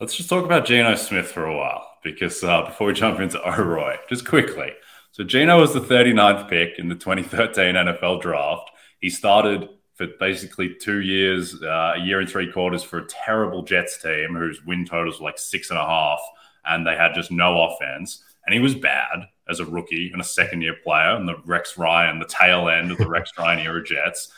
Let's 0.00 0.16
just 0.16 0.28
talk 0.28 0.44
about 0.44 0.66
Geno 0.66 0.96
Smith 0.96 1.28
for 1.28 1.46
a 1.46 1.56
while 1.56 1.88
because 2.02 2.42
uh, 2.42 2.62
before 2.64 2.88
we 2.88 2.94
jump 2.94 3.20
into 3.20 3.40
OROY, 3.40 3.96
just 4.08 4.26
quickly. 4.26 4.72
So 5.12 5.22
Geno 5.22 5.60
was 5.60 5.72
the 5.72 5.80
39th 5.80 6.48
pick 6.48 6.80
in 6.80 6.88
the 6.88 6.96
2013 6.96 7.76
NFL 7.76 8.20
draft. 8.20 8.70
He 9.00 9.08
started 9.08 9.68
for 9.94 10.08
basically 10.18 10.74
two 10.80 11.00
years, 11.00 11.62
uh, 11.62 11.92
a 11.94 12.00
year 12.00 12.18
and 12.18 12.28
three 12.28 12.50
quarters 12.50 12.82
for 12.82 12.98
a 12.98 13.06
terrible 13.06 13.62
Jets 13.62 14.02
team 14.02 14.34
whose 14.34 14.64
win 14.64 14.84
totals 14.84 15.20
were 15.20 15.26
like 15.26 15.38
six 15.38 15.70
and 15.70 15.78
a 15.78 15.86
half, 15.86 16.20
and 16.66 16.84
they 16.84 16.96
had 16.96 17.14
just 17.14 17.30
no 17.30 17.62
offense. 17.62 18.24
And 18.46 18.52
he 18.52 18.60
was 18.60 18.74
bad 18.74 19.28
as 19.48 19.60
a 19.60 19.64
rookie 19.64 20.10
and 20.12 20.20
a 20.20 20.24
second 20.24 20.62
year 20.62 20.74
player 20.82 21.14
and 21.14 21.28
the 21.28 21.36
Rex 21.44 21.78
Ryan, 21.78 22.18
the 22.18 22.26
tail 22.26 22.68
end 22.68 22.90
of 22.90 22.98
the 22.98 23.08
Rex 23.08 23.30
Ryan 23.38 23.60
era 23.60 23.84
Jets. 23.84 24.32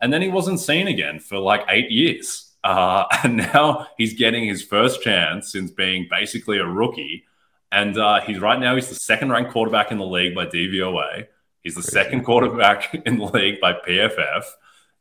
And 0.00 0.12
then 0.12 0.22
he 0.22 0.28
wasn't 0.28 0.60
seen 0.60 0.86
again 0.86 1.18
for 1.18 1.38
like 1.38 1.64
eight 1.68 1.90
years. 1.90 2.51
Uh, 2.64 3.04
and 3.24 3.36
now 3.36 3.88
he's 3.96 4.14
getting 4.14 4.44
his 4.44 4.62
first 4.62 5.02
chance 5.02 5.52
since 5.52 5.70
being 5.70 6.06
basically 6.10 6.58
a 6.58 6.66
rookie. 6.66 7.24
And 7.70 7.96
uh, 7.96 8.20
he's 8.20 8.38
right 8.40 8.60
now, 8.60 8.74
he's 8.74 8.88
the 8.88 8.94
second 8.94 9.30
ranked 9.30 9.50
quarterback 9.50 9.90
in 9.90 9.98
the 9.98 10.06
league 10.06 10.34
by 10.34 10.46
DVOA. 10.46 11.26
He's 11.62 11.74
the 11.74 11.80
Crazy. 11.80 11.92
second 11.92 12.24
quarterback 12.24 12.94
in 13.06 13.18
the 13.18 13.24
league 13.24 13.60
by 13.60 13.72
PFF. 13.72 14.44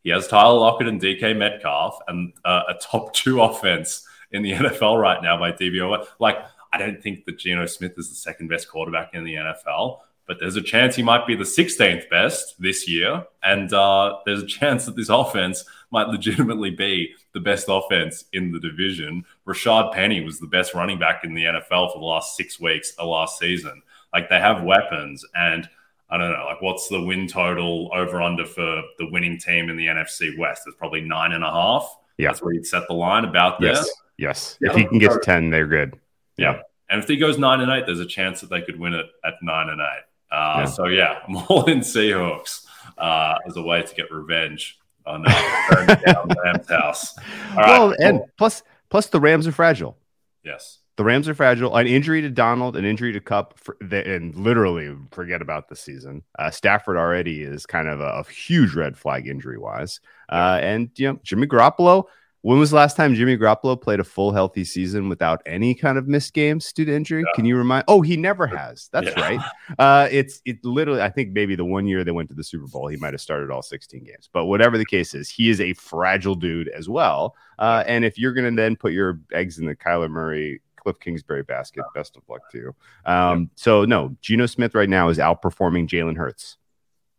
He 0.04 0.10
has 0.10 0.28
Tyler 0.28 0.58
Lockett 0.58 0.88
and 0.88 1.02
DK 1.02 1.38
Metcalf 1.38 2.00
and 2.08 2.34
uh, 2.44 2.64
a 2.70 2.74
top 2.76 3.14
two 3.14 3.42
offense 3.42 4.08
in 4.32 4.42
the 4.42 4.54
NFL 4.54 5.00
right 5.00 5.22
now 5.22 5.38
by 5.38 5.52
DVOA. 5.52 6.08
Like, 6.20 6.38
I 6.74 6.78
don't 6.78 7.02
think 7.02 7.26
that 7.26 7.38
Geno 7.38 7.66
Smith 7.66 7.94
is 7.98 8.10
the 8.10 8.16
second 8.16 8.48
best 8.48 8.70
quarterback 8.70 9.14
in 9.14 9.24
the 9.24 9.36
NFL, 9.36 10.00
but 10.32 10.40
there's 10.40 10.56
a 10.56 10.62
chance 10.62 10.96
he 10.96 11.04
might 11.04 11.28
be 11.28 11.36
the 11.36 11.44
16th 11.44 12.10
best 12.10 12.56
this 12.58 12.88
year. 12.88 13.26
And 13.44 13.74
uh, 13.74 14.20
there's 14.26 14.42
a 14.42 14.48
chance 14.48 14.86
that 14.86 14.96
this 14.96 15.10
offense 15.10 15.66
might 15.92 16.08
legitimately 16.08 16.70
be 16.70 17.14
the 17.34 17.42
best 17.42 17.66
offense 17.68 18.24
in 18.32 18.54
the 18.54 18.60
division. 18.62 19.26
Rashad 19.46 19.92
Penny 19.92 20.24
was 20.24 20.40
the 20.40 20.48
best 20.48 20.74
running 20.74 20.98
back 20.98 21.26
in 21.26 21.34
the 21.34 21.44
NFL 21.44 21.92
for 21.92 22.00
the 22.00 22.06
last 22.06 22.38
six 22.38 22.62
weeks 22.62 22.92
of 22.92 23.10
last 23.10 23.40
season. 23.40 23.82
Like 24.14 24.30
they 24.30 24.40
have 24.40 24.64
weapons 24.64 25.26
and 25.36 25.68
I 26.10 26.18
don't 26.18 26.32
know, 26.32 26.46
like 26.46 26.62
what's 26.62 26.88
the 26.88 27.04
win 27.04 27.28
total 27.28 27.92
over 27.94 28.22
under 28.22 28.46
for 28.46 28.84
the 29.00 29.12
winning 29.12 29.38
team 29.38 29.70
in 29.70 29.76
the 29.76 29.88
NFC 29.88 30.38
West? 30.40 30.62
It's 30.66 30.78
probably 30.78 31.02
nine 31.02 31.34
and 31.34 31.44
a 31.44 31.52
half. 31.52 31.94
Yeah. 32.18 32.30
That's 32.30 32.42
where 32.42 32.54
you'd 32.54 32.66
set 32.66 32.88
the 32.88 32.94
line 32.94 33.26
about 33.26 33.60
this. 33.60 33.80
Yes. 34.18 34.56
Yes. 34.58 34.58
If 34.62 34.78
he 34.78 34.86
can 34.86 34.98
get 34.98 35.12
to 35.12 35.20
10, 35.20 35.50
they're 35.50 35.68
good. 35.68 36.00
Yeah. 36.38 36.62
And 36.90 37.04
if 37.04 37.10
he 37.10 37.18
goes 37.18 37.38
nine 37.38 37.60
and 37.60 37.70
eight, 37.70 37.86
there's 37.86 38.00
a 38.00 38.06
chance 38.06 38.40
that 38.40 38.50
they 38.50 38.62
could 38.62 38.80
win 38.80 38.94
it 38.94 39.08
at 39.26 39.34
nine 39.42 39.68
and 39.68 39.82
eight. 39.82 40.04
Uh, 40.32 40.56
Yeah. 40.60 40.66
So 40.66 40.88
yeah, 40.88 41.20
I'm 41.28 41.36
all 41.38 41.66
in 41.66 41.80
Seahawks 41.80 42.66
uh, 42.98 43.36
as 43.48 43.58
a 43.58 43.62
way 43.62 43.82
to 43.84 43.96
get 43.96 44.12
revenge 44.12 44.80
on 45.06 45.26
uh, 45.28 46.34
Rams 46.44 46.70
house. 46.70 47.18
All 47.18 47.58
right. 47.58 47.68
well, 47.68 47.96
and 48.00 48.20
cool. 48.20 48.30
plus, 48.38 48.64
plus 48.90 49.08
the 49.08 49.20
Rams 49.20 49.48
are 49.48 49.52
fragile. 49.52 49.98
yes, 50.44 50.80
The 50.98 51.04
Rams 51.04 51.28
are 51.28 51.34
fragile. 51.34 51.76
An 51.76 51.88
injury 51.88 52.22
to 52.22 52.30
Donald, 52.30 52.78
an 52.78 52.86
injury 52.86 53.12
to 53.14 53.20
Kupp, 53.20 53.58
for, 53.58 53.78
the, 53.82 54.08
and 54.08 54.36
literally 54.36 54.96
forget 55.12 55.42
about 55.42 55.70
the 55.70 55.76
season. 55.76 56.22
Uh, 56.38 56.52
Stafford 56.52 56.98
already 56.98 57.42
is 57.42 57.66
kind 57.66 57.88
of 57.88 58.00
a, 58.00 58.04
a 58.20 58.24
huge 58.30 58.76
red 58.76 58.96
flag 58.96 59.28
injury 59.28 59.58
wise. 59.58 60.00
Uh, 60.30 60.60
and 60.62 60.92
you 60.98 61.12
know, 61.12 61.20
Jimmy 61.24 61.48
Garoppolo. 61.48 62.06
When 62.44 62.58
was 62.58 62.72
the 62.72 62.76
last 62.76 62.98
time 62.98 63.14
Jimmy 63.14 63.38
Garoppolo 63.38 63.80
played 63.80 64.00
a 64.00 64.04
full 64.04 64.32
healthy 64.32 64.64
season 64.64 65.10
without 65.10 65.44
any 65.46 65.76
kind 65.76 66.00
of 66.00 66.08
missed 66.08 66.34
games 66.34 66.74
due 66.74 66.86
to 66.86 66.96
injury? 66.96 67.22
Yeah. 67.22 67.32
Can 67.36 67.46
you 67.46 67.56
remind? 67.56 67.84
Oh, 67.88 68.02
he 68.02 68.18
never 68.18 68.48
has. 68.48 68.90
That's 68.92 69.10
Yeah. 69.16 69.22
right. 69.22 69.40
Uh, 69.78 70.08
it's 70.12 70.42
it 70.46 70.58
literally. 70.66 71.02
I 71.04 71.10
think 71.10 71.34
maybe 71.34 71.56
the 71.56 71.66
one 71.66 71.86
year 71.86 72.04
they 72.04 72.12
went 72.12 72.30
to 72.30 72.36
the 72.36 72.44
Super 72.44 72.66
Bowl, 72.66 72.88
he 72.88 72.98
might 72.98 73.14
have 73.14 73.22
started 73.22 73.52
all 73.52 73.62
16 73.62 74.04
games. 74.04 74.28
But 74.34 74.46
whatever 74.46 74.80
the 74.80 74.86
case 74.86 75.14
is, 75.14 75.30
he 75.30 75.50
is 75.52 75.62
a 75.62 75.74
fragile 75.74 76.34
dude 76.34 76.68
as 76.70 76.90
well. 76.90 77.36
Uh, 77.60 77.84
and 77.86 78.04
if 78.04 78.18
you're 78.18 78.34
going 78.34 78.56
to 78.56 78.60
then 78.60 78.76
put 78.76 78.92
your 78.92 79.20
eggs 79.32 79.60
in 79.60 79.68
the 79.68 79.76
Kyler 79.76 80.10
Murray, 80.10 80.62
Cliff 80.78 81.00
Kingsbury 81.00 81.44
basket, 81.44 81.84
best 81.94 82.18
of 82.18 82.24
luck 82.28 82.50
to 82.52 82.58
you. 82.58 82.76
Um, 83.06 83.52
so 83.54 83.86
no, 83.86 84.18
Geno 84.22 84.48
Smith 84.48 84.74
right 84.74 84.90
now 84.90 85.10
is 85.10 85.20
outperforming 85.20 85.88
Jalen 85.88 86.18
Hurts. 86.18 86.58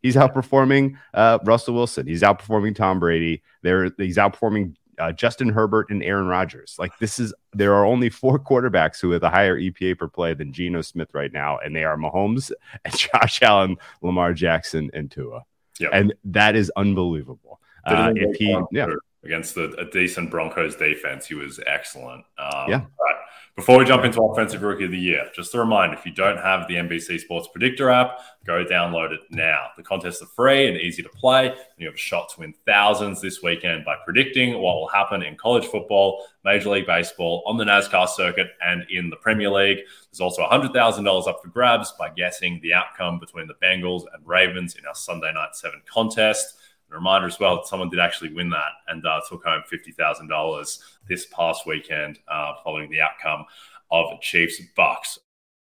He's 0.01 0.17
outperforming 0.17 0.97
uh, 1.13 1.39
Russell 1.45 1.75
Wilson. 1.75 2.07
He's 2.07 2.23
outperforming 2.23 2.75
Tom 2.75 2.99
Brady. 2.99 3.41
There, 3.61 3.89
he's 3.97 4.17
outperforming 4.17 4.75
uh, 4.99 5.11
Justin 5.11 5.49
Herbert 5.49 5.89
and 5.89 6.03
Aaron 6.03 6.27
Rodgers. 6.27 6.75
Like 6.77 6.97
this 6.99 7.19
is 7.19 7.33
there 7.53 7.73
are 7.73 7.85
only 7.85 8.09
four 8.09 8.39
quarterbacks 8.49 8.99
who 8.99 9.11
have 9.11 9.23
a 9.23 9.29
higher 9.29 9.59
EPA 9.59 9.97
per 9.97 10.07
play 10.07 10.33
than 10.33 10.53
Geno 10.53 10.81
Smith 10.81 11.13
right 11.13 11.31
now, 11.31 11.57
and 11.59 11.75
they 11.75 11.83
are 11.83 11.97
Mahomes 11.97 12.51
and 12.85 12.97
Josh 12.97 13.41
Allen, 13.41 13.77
Lamar 14.01 14.33
Jackson, 14.33 14.89
and 14.93 15.09
Tua. 15.09 15.43
Yep. 15.79 15.89
And 15.93 16.13
that 16.25 16.55
is 16.55 16.71
unbelievable. 16.75 17.59
Uh, 17.85 18.13
if 18.15 18.37
he, 18.37 18.57
yeah, 18.71 18.87
against 19.25 19.55
the, 19.55 19.73
a 19.77 19.89
decent 19.89 20.31
Broncos 20.31 20.75
defense, 20.75 21.25
he 21.25 21.35
was 21.35 21.59
excellent. 21.65 22.23
Um, 22.37 22.69
Yeah. 22.69 22.79
But 22.79 23.22
before 23.55 23.77
we 23.77 23.85
jump 23.85 24.03
into 24.03 24.21
offensive 24.21 24.63
rookie 24.63 24.85
of 24.85 24.91
the 24.91 24.97
year, 24.97 25.29
just 25.35 25.53
a 25.53 25.59
reminder: 25.59 25.95
if 25.95 26.05
you 26.05 26.11
don't 26.11 26.39
have 26.39 26.67
the 26.67 26.75
NBC 26.75 27.19
Sports 27.19 27.47
Predictor 27.53 27.89
app, 27.91 28.19
go 28.45 28.65
download 28.65 29.11
it 29.11 29.21
now. 29.29 29.67
The 29.77 29.83
contests 29.83 30.23
are 30.23 30.27
free 30.27 30.67
and 30.67 30.75
easy 30.77 31.03
to 31.03 31.09
play. 31.09 31.49
And 31.49 31.57
you 31.77 31.85
have 31.85 31.93
a 31.93 31.97
shot 31.97 32.29
to 32.29 32.39
win 32.39 32.55
thousands 32.65 33.21
this 33.21 33.43
weekend 33.43 33.85
by 33.85 33.95
predicting 34.03 34.53
what 34.53 34.75
will 34.75 34.87
happen 34.87 35.21
in 35.21 35.35
college 35.35 35.65
football, 35.65 36.25
Major 36.43 36.69
League 36.69 36.87
Baseball, 36.87 37.43
on 37.45 37.57
the 37.57 37.63
NASCAR 37.63 38.09
circuit, 38.09 38.47
and 38.65 38.85
in 38.89 39.11
the 39.11 39.17
Premier 39.17 39.51
League. 39.51 39.79
There's 40.11 40.19
also 40.19 40.43
$100,000 40.47 41.27
up 41.27 41.41
for 41.41 41.49
grabs 41.49 41.91
by 41.97 42.09
guessing 42.09 42.59
the 42.63 42.73
outcome 42.73 43.19
between 43.19 43.47
the 43.47 43.55
Bengals 43.55 44.03
and 44.13 44.27
Ravens 44.27 44.75
in 44.75 44.85
our 44.85 44.95
Sunday 44.95 45.31
Night 45.31 45.55
7 45.55 45.79
contest. 45.85 46.57
A 46.93 46.95
reminder 46.95 47.27
as 47.27 47.39
well, 47.39 47.65
someone 47.65 47.89
did 47.89 47.99
actually 47.99 48.33
win 48.33 48.51
that 48.51 48.71
and 48.87 49.03
uh, 49.03 49.19
took 49.27 49.43
home 49.43 49.63
$50,000 49.71 50.79
this 51.09 51.25
past 51.25 51.65
weekend 51.65 52.19
uh, 52.27 52.53
following 52.63 52.89
the 52.91 53.01
outcome 53.01 53.45
of 53.89 54.21
Chiefs 54.21 54.61
Bucks. 54.75 55.17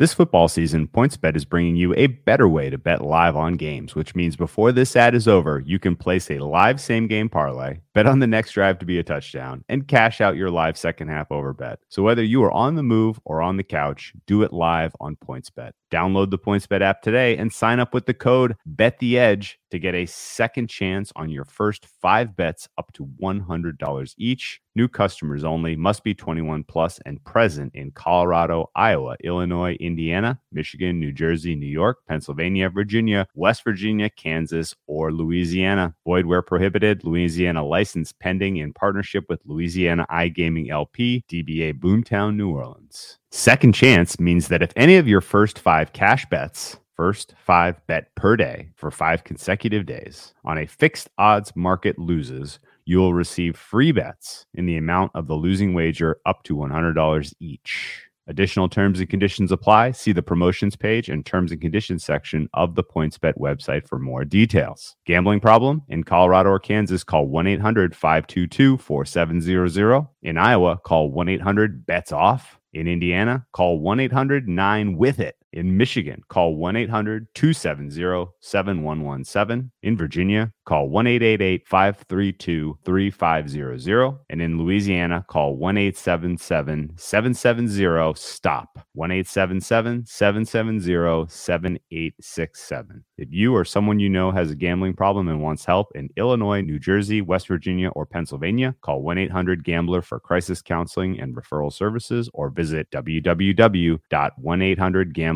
This 0.00 0.14
football 0.14 0.48
season, 0.48 0.88
PointsBet 0.88 1.36
is 1.36 1.44
bringing 1.44 1.76
you 1.76 1.92
a 1.94 2.06
better 2.06 2.48
way 2.48 2.70
to 2.70 2.78
bet 2.78 3.04
live 3.04 3.36
on 3.36 3.58
games, 3.58 3.94
which 3.94 4.14
means 4.14 4.34
before 4.34 4.72
this 4.72 4.96
ad 4.96 5.14
is 5.14 5.28
over, 5.28 5.62
you 5.66 5.78
can 5.78 5.94
place 5.94 6.30
a 6.30 6.38
live 6.38 6.80
same 6.80 7.06
game 7.06 7.28
parlay, 7.28 7.80
bet 7.92 8.06
on 8.06 8.18
the 8.18 8.26
next 8.26 8.52
drive 8.52 8.78
to 8.78 8.86
be 8.86 8.98
a 8.98 9.02
touchdown, 9.02 9.62
and 9.68 9.86
cash 9.86 10.22
out 10.22 10.36
your 10.36 10.50
live 10.50 10.78
second 10.78 11.08
half 11.08 11.30
over 11.30 11.52
bet. 11.52 11.80
So 11.90 12.02
whether 12.02 12.22
you 12.22 12.42
are 12.44 12.50
on 12.50 12.76
the 12.76 12.82
move 12.82 13.20
or 13.26 13.42
on 13.42 13.58
the 13.58 13.62
couch, 13.62 14.14
do 14.26 14.42
it 14.42 14.54
live 14.54 14.96
on 15.00 15.16
PointsBet. 15.16 15.72
Download 15.90 16.30
the 16.30 16.38
PointsBet 16.38 16.82
app 16.82 17.02
today 17.02 17.36
and 17.36 17.52
sign 17.52 17.80
up 17.80 17.92
with 17.92 18.06
the 18.06 18.14
code 18.14 18.56
BetTheEdge 18.76 19.54
to 19.70 19.78
get 19.78 19.94
a 19.94 20.06
second 20.06 20.68
chance 20.68 21.12
on 21.16 21.30
your 21.30 21.44
first 21.44 21.86
five 21.86 22.36
bets 22.36 22.68
up 22.78 22.92
to 22.92 23.08
$100 23.22 24.14
each. 24.18 24.60
New 24.76 24.88
customers 24.88 25.44
only 25.44 25.76
must 25.76 26.04
be 26.04 26.14
21 26.14 26.64
plus 26.64 27.00
and 27.06 27.22
present 27.24 27.74
in 27.74 27.90
Colorado, 27.90 28.70
Iowa, 28.74 29.16
Illinois, 29.22 29.74
Indiana, 29.80 30.40
Michigan, 30.52 31.00
New 31.00 31.12
Jersey, 31.12 31.54
New 31.56 31.66
York, 31.66 31.98
Pennsylvania, 32.08 32.70
Virginia, 32.70 33.26
West 33.34 33.64
Virginia, 33.64 34.10
Kansas, 34.10 34.74
or 34.86 35.12
Louisiana. 35.12 35.94
Void 36.04 36.26
where 36.26 36.42
prohibited. 36.42 37.04
Louisiana 37.04 37.64
license 37.64 38.12
pending 38.12 38.56
in 38.56 38.72
partnership 38.72 39.24
with 39.28 39.40
Louisiana 39.44 40.06
iGaming 40.10 40.70
LP, 40.70 41.24
DBA 41.28 41.74
Boomtown, 41.80 42.36
New 42.36 42.50
Orleans. 42.50 43.19
Second 43.32 43.74
chance 43.74 44.18
means 44.18 44.48
that 44.48 44.62
if 44.62 44.72
any 44.74 44.96
of 44.96 45.06
your 45.06 45.20
first 45.20 45.58
five 45.58 45.92
cash 45.92 46.26
bets 46.26 46.76
first 46.96 47.32
five 47.38 47.80
bet 47.86 48.14
per 48.14 48.36
day 48.36 48.68
for 48.74 48.90
five 48.90 49.24
consecutive 49.24 49.86
days 49.86 50.34
on 50.44 50.58
a 50.58 50.66
fixed 50.66 51.08
odds 51.16 51.54
market 51.56 51.98
loses, 51.98 52.58
you 52.84 52.98
will 52.98 53.14
receive 53.14 53.56
free 53.56 53.92
bets 53.92 54.44
in 54.54 54.66
the 54.66 54.76
amount 54.76 55.12
of 55.14 55.28
the 55.28 55.34
losing 55.34 55.72
wager 55.72 56.18
up 56.26 56.42
to 56.42 56.56
$100 56.56 57.34
each. 57.40 58.02
Additional 58.26 58.68
terms 58.68 59.00
and 59.00 59.08
conditions 59.08 59.50
apply. 59.50 59.92
See 59.92 60.12
the 60.12 60.22
promotions 60.22 60.76
page 60.76 61.08
and 61.08 61.24
terms 61.24 61.52
and 61.52 61.60
conditions 61.60 62.04
section 62.04 62.48
of 62.52 62.74
the 62.74 62.84
PointsBet 62.84 63.38
website 63.38 63.88
for 63.88 63.98
more 63.98 64.24
details. 64.24 64.96
Gambling 65.06 65.40
problem? 65.40 65.82
In 65.88 66.04
Colorado 66.04 66.50
or 66.50 66.58
Kansas, 66.58 67.02
call 67.02 67.26
1 67.28 67.46
800 67.46 67.96
522 67.96 68.76
4700. 68.76 70.06
In 70.22 70.36
Iowa, 70.36 70.78
call 70.84 71.10
1 71.10 71.28
800 71.28 71.86
BETS 71.86 72.12
OFF. 72.12 72.59
In 72.72 72.86
Indiana, 72.86 73.46
call 73.52 73.80
1 73.80 73.98
800 74.00 74.48
9 74.48 74.96
with 74.96 75.18
it. 75.18 75.36
In 75.52 75.76
Michigan, 75.76 76.22
call 76.28 76.54
1 76.54 76.76
800 76.76 77.26
270 77.34 78.30
7117. 78.40 79.72
In 79.82 79.96
Virginia, 79.96 80.52
call 80.64 80.88
1 80.88 81.08
888 81.08 81.66
532 81.66 82.78
3500. 82.84 84.18
And 84.30 84.40
in 84.40 84.58
Louisiana, 84.58 85.24
call 85.28 85.56
1 85.56 85.76
877 85.76 86.92
770 86.96 88.14
STOP. 88.14 88.68
1 88.92 89.10
877 89.10 90.06
770 90.06 91.26
7867. 91.28 93.04
If 93.18 93.28
you 93.32 93.56
or 93.56 93.64
someone 93.64 93.98
you 93.98 94.08
know 94.08 94.30
has 94.30 94.52
a 94.52 94.54
gambling 94.54 94.94
problem 94.94 95.28
and 95.28 95.42
wants 95.42 95.64
help 95.64 95.88
in 95.96 96.10
Illinois, 96.16 96.60
New 96.60 96.78
Jersey, 96.78 97.20
West 97.22 97.48
Virginia, 97.48 97.88
or 97.88 98.06
Pennsylvania, 98.06 98.76
call 98.82 99.02
1 99.02 99.18
800 99.18 99.64
Gambler 99.64 100.02
for 100.02 100.20
crisis 100.20 100.62
counseling 100.62 101.18
and 101.18 101.34
referral 101.34 101.72
services 101.72 102.30
or 102.34 102.50
visit 102.50 102.86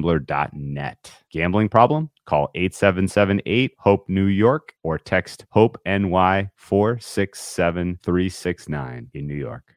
www.1800gambler.net. 0.04 1.12
Gambling 1.30 1.68
problem? 1.68 2.11
Call 2.26 2.50
8778 2.54 3.75
HOPE 3.78 4.08
New 4.08 4.26
York 4.26 4.75
or 4.82 4.99
text 4.99 5.46
HOPE 5.50 5.78
NY 5.87 6.50
467369 6.56 9.11
in 9.14 9.26
New 9.26 9.34
York. 9.34 9.75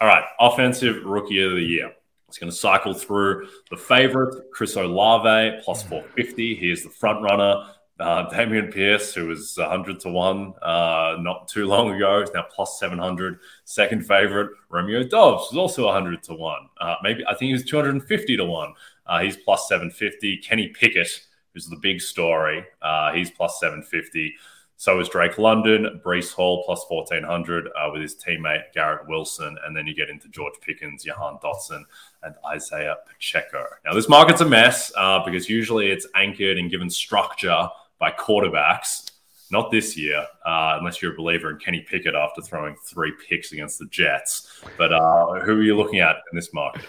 All 0.00 0.08
right, 0.08 0.24
offensive 0.40 1.04
rookie 1.04 1.42
of 1.42 1.52
the 1.52 1.62
year. 1.62 1.92
It's 2.28 2.38
going 2.38 2.50
to 2.50 2.56
cycle 2.56 2.92
through 2.92 3.46
the 3.70 3.76
favorite, 3.76 4.50
Chris 4.52 4.74
Olave, 4.76 5.60
plus 5.62 5.84
450. 5.84 6.56
He 6.56 6.70
is 6.70 6.82
the 6.82 6.90
front 6.90 7.22
runner. 7.22 7.62
Uh, 7.98 8.28
Dameon 8.28 8.70
Pierce, 8.70 9.14
who 9.14 9.28
was 9.28 9.56
100 9.56 9.98
to 10.00 10.10
1 10.10 10.52
uh, 10.60 11.16
not 11.20 11.48
too 11.48 11.66
long 11.66 11.94
ago, 11.94 12.20
is 12.20 12.28
now 12.34 12.44
plus 12.54 12.78
700. 12.78 13.38
Second 13.64 14.06
favorite, 14.06 14.50
Romeo 14.68 15.02
Doubs, 15.02 15.50
is 15.50 15.56
also 15.56 15.86
100 15.86 16.22
to 16.24 16.34
1. 16.34 16.68
Uh, 16.78 16.96
maybe 17.02 17.24
I 17.26 17.30
think 17.30 17.48
he 17.48 17.54
was 17.54 17.64
250 17.64 18.36
to 18.36 18.44
1. 18.44 18.74
Uh, 19.06 19.20
he's 19.20 19.36
plus 19.36 19.68
750. 19.68 20.38
Kenny 20.38 20.68
Pickett, 20.68 21.08
who's 21.52 21.66
the 21.66 21.76
big 21.76 22.00
story, 22.00 22.64
uh, 22.82 23.12
he's 23.12 23.30
plus 23.30 23.60
750. 23.60 24.34
So 24.78 25.00
is 25.00 25.08
Drake 25.08 25.38
London, 25.38 26.02
Breece 26.04 26.34
Hall 26.34 26.62
plus 26.64 26.84
1400 26.88 27.68
uh, 27.68 27.90
with 27.92 28.02
his 28.02 28.14
teammate 28.14 28.72
Garrett 28.74 29.08
Wilson. 29.08 29.56
And 29.64 29.74
then 29.74 29.86
you 29.86 29.94
get 29.94 30.10
into 30.10 30.28
George 30.28 30.54
Pickens, 30.60 31.04
Jahan 31.04 31.38
Dotson, 31.42 31.82
and 32.22 32.34
Isaiah 32.46 32.96
Pacheco. 33.08 33.64
Now, 33.86 33.94
this 33.94 34.08
market's 34.08 34.42
a 34.42 34.44
mess 34.44 34.90
because 35.24 35.48
usually 35.48 35.90
it's 35.90 36.06
anchored 36.14 36.58
and 36.58 36.70
given 36.70 36.90
structure 36.90 37.68
by 37.98 38.10
quarterbacks. 38.10 39.10
Not 39.50 39.70
this 39.70 39.96
year, 39.96 40.26
uh, 40.44 40.76
unless 40.78 41.00
you're 41.00 41.12
a 41.12 41.16
believer 41.16 41.50
in 41.50 41.58
Kenny 41.58 41.80
Pickett 41.80 42.16
after 42.16 42.42
throwing 42.42 42.74
three 42.84 43.12
picks 43.28 43.52
against 43.52 43.78
the 43.78 43.86
Jets. 43.86 44.60
But 44.76 44.92
uh, 44.92 45.40
who 45.40 45.52
are 45.58 45.62
you 45.62 45.76
looking 45.76 46.00
at 46.00 46.16
in 46.32 46.36
this 46.36 46.52
market? 46.52 46.84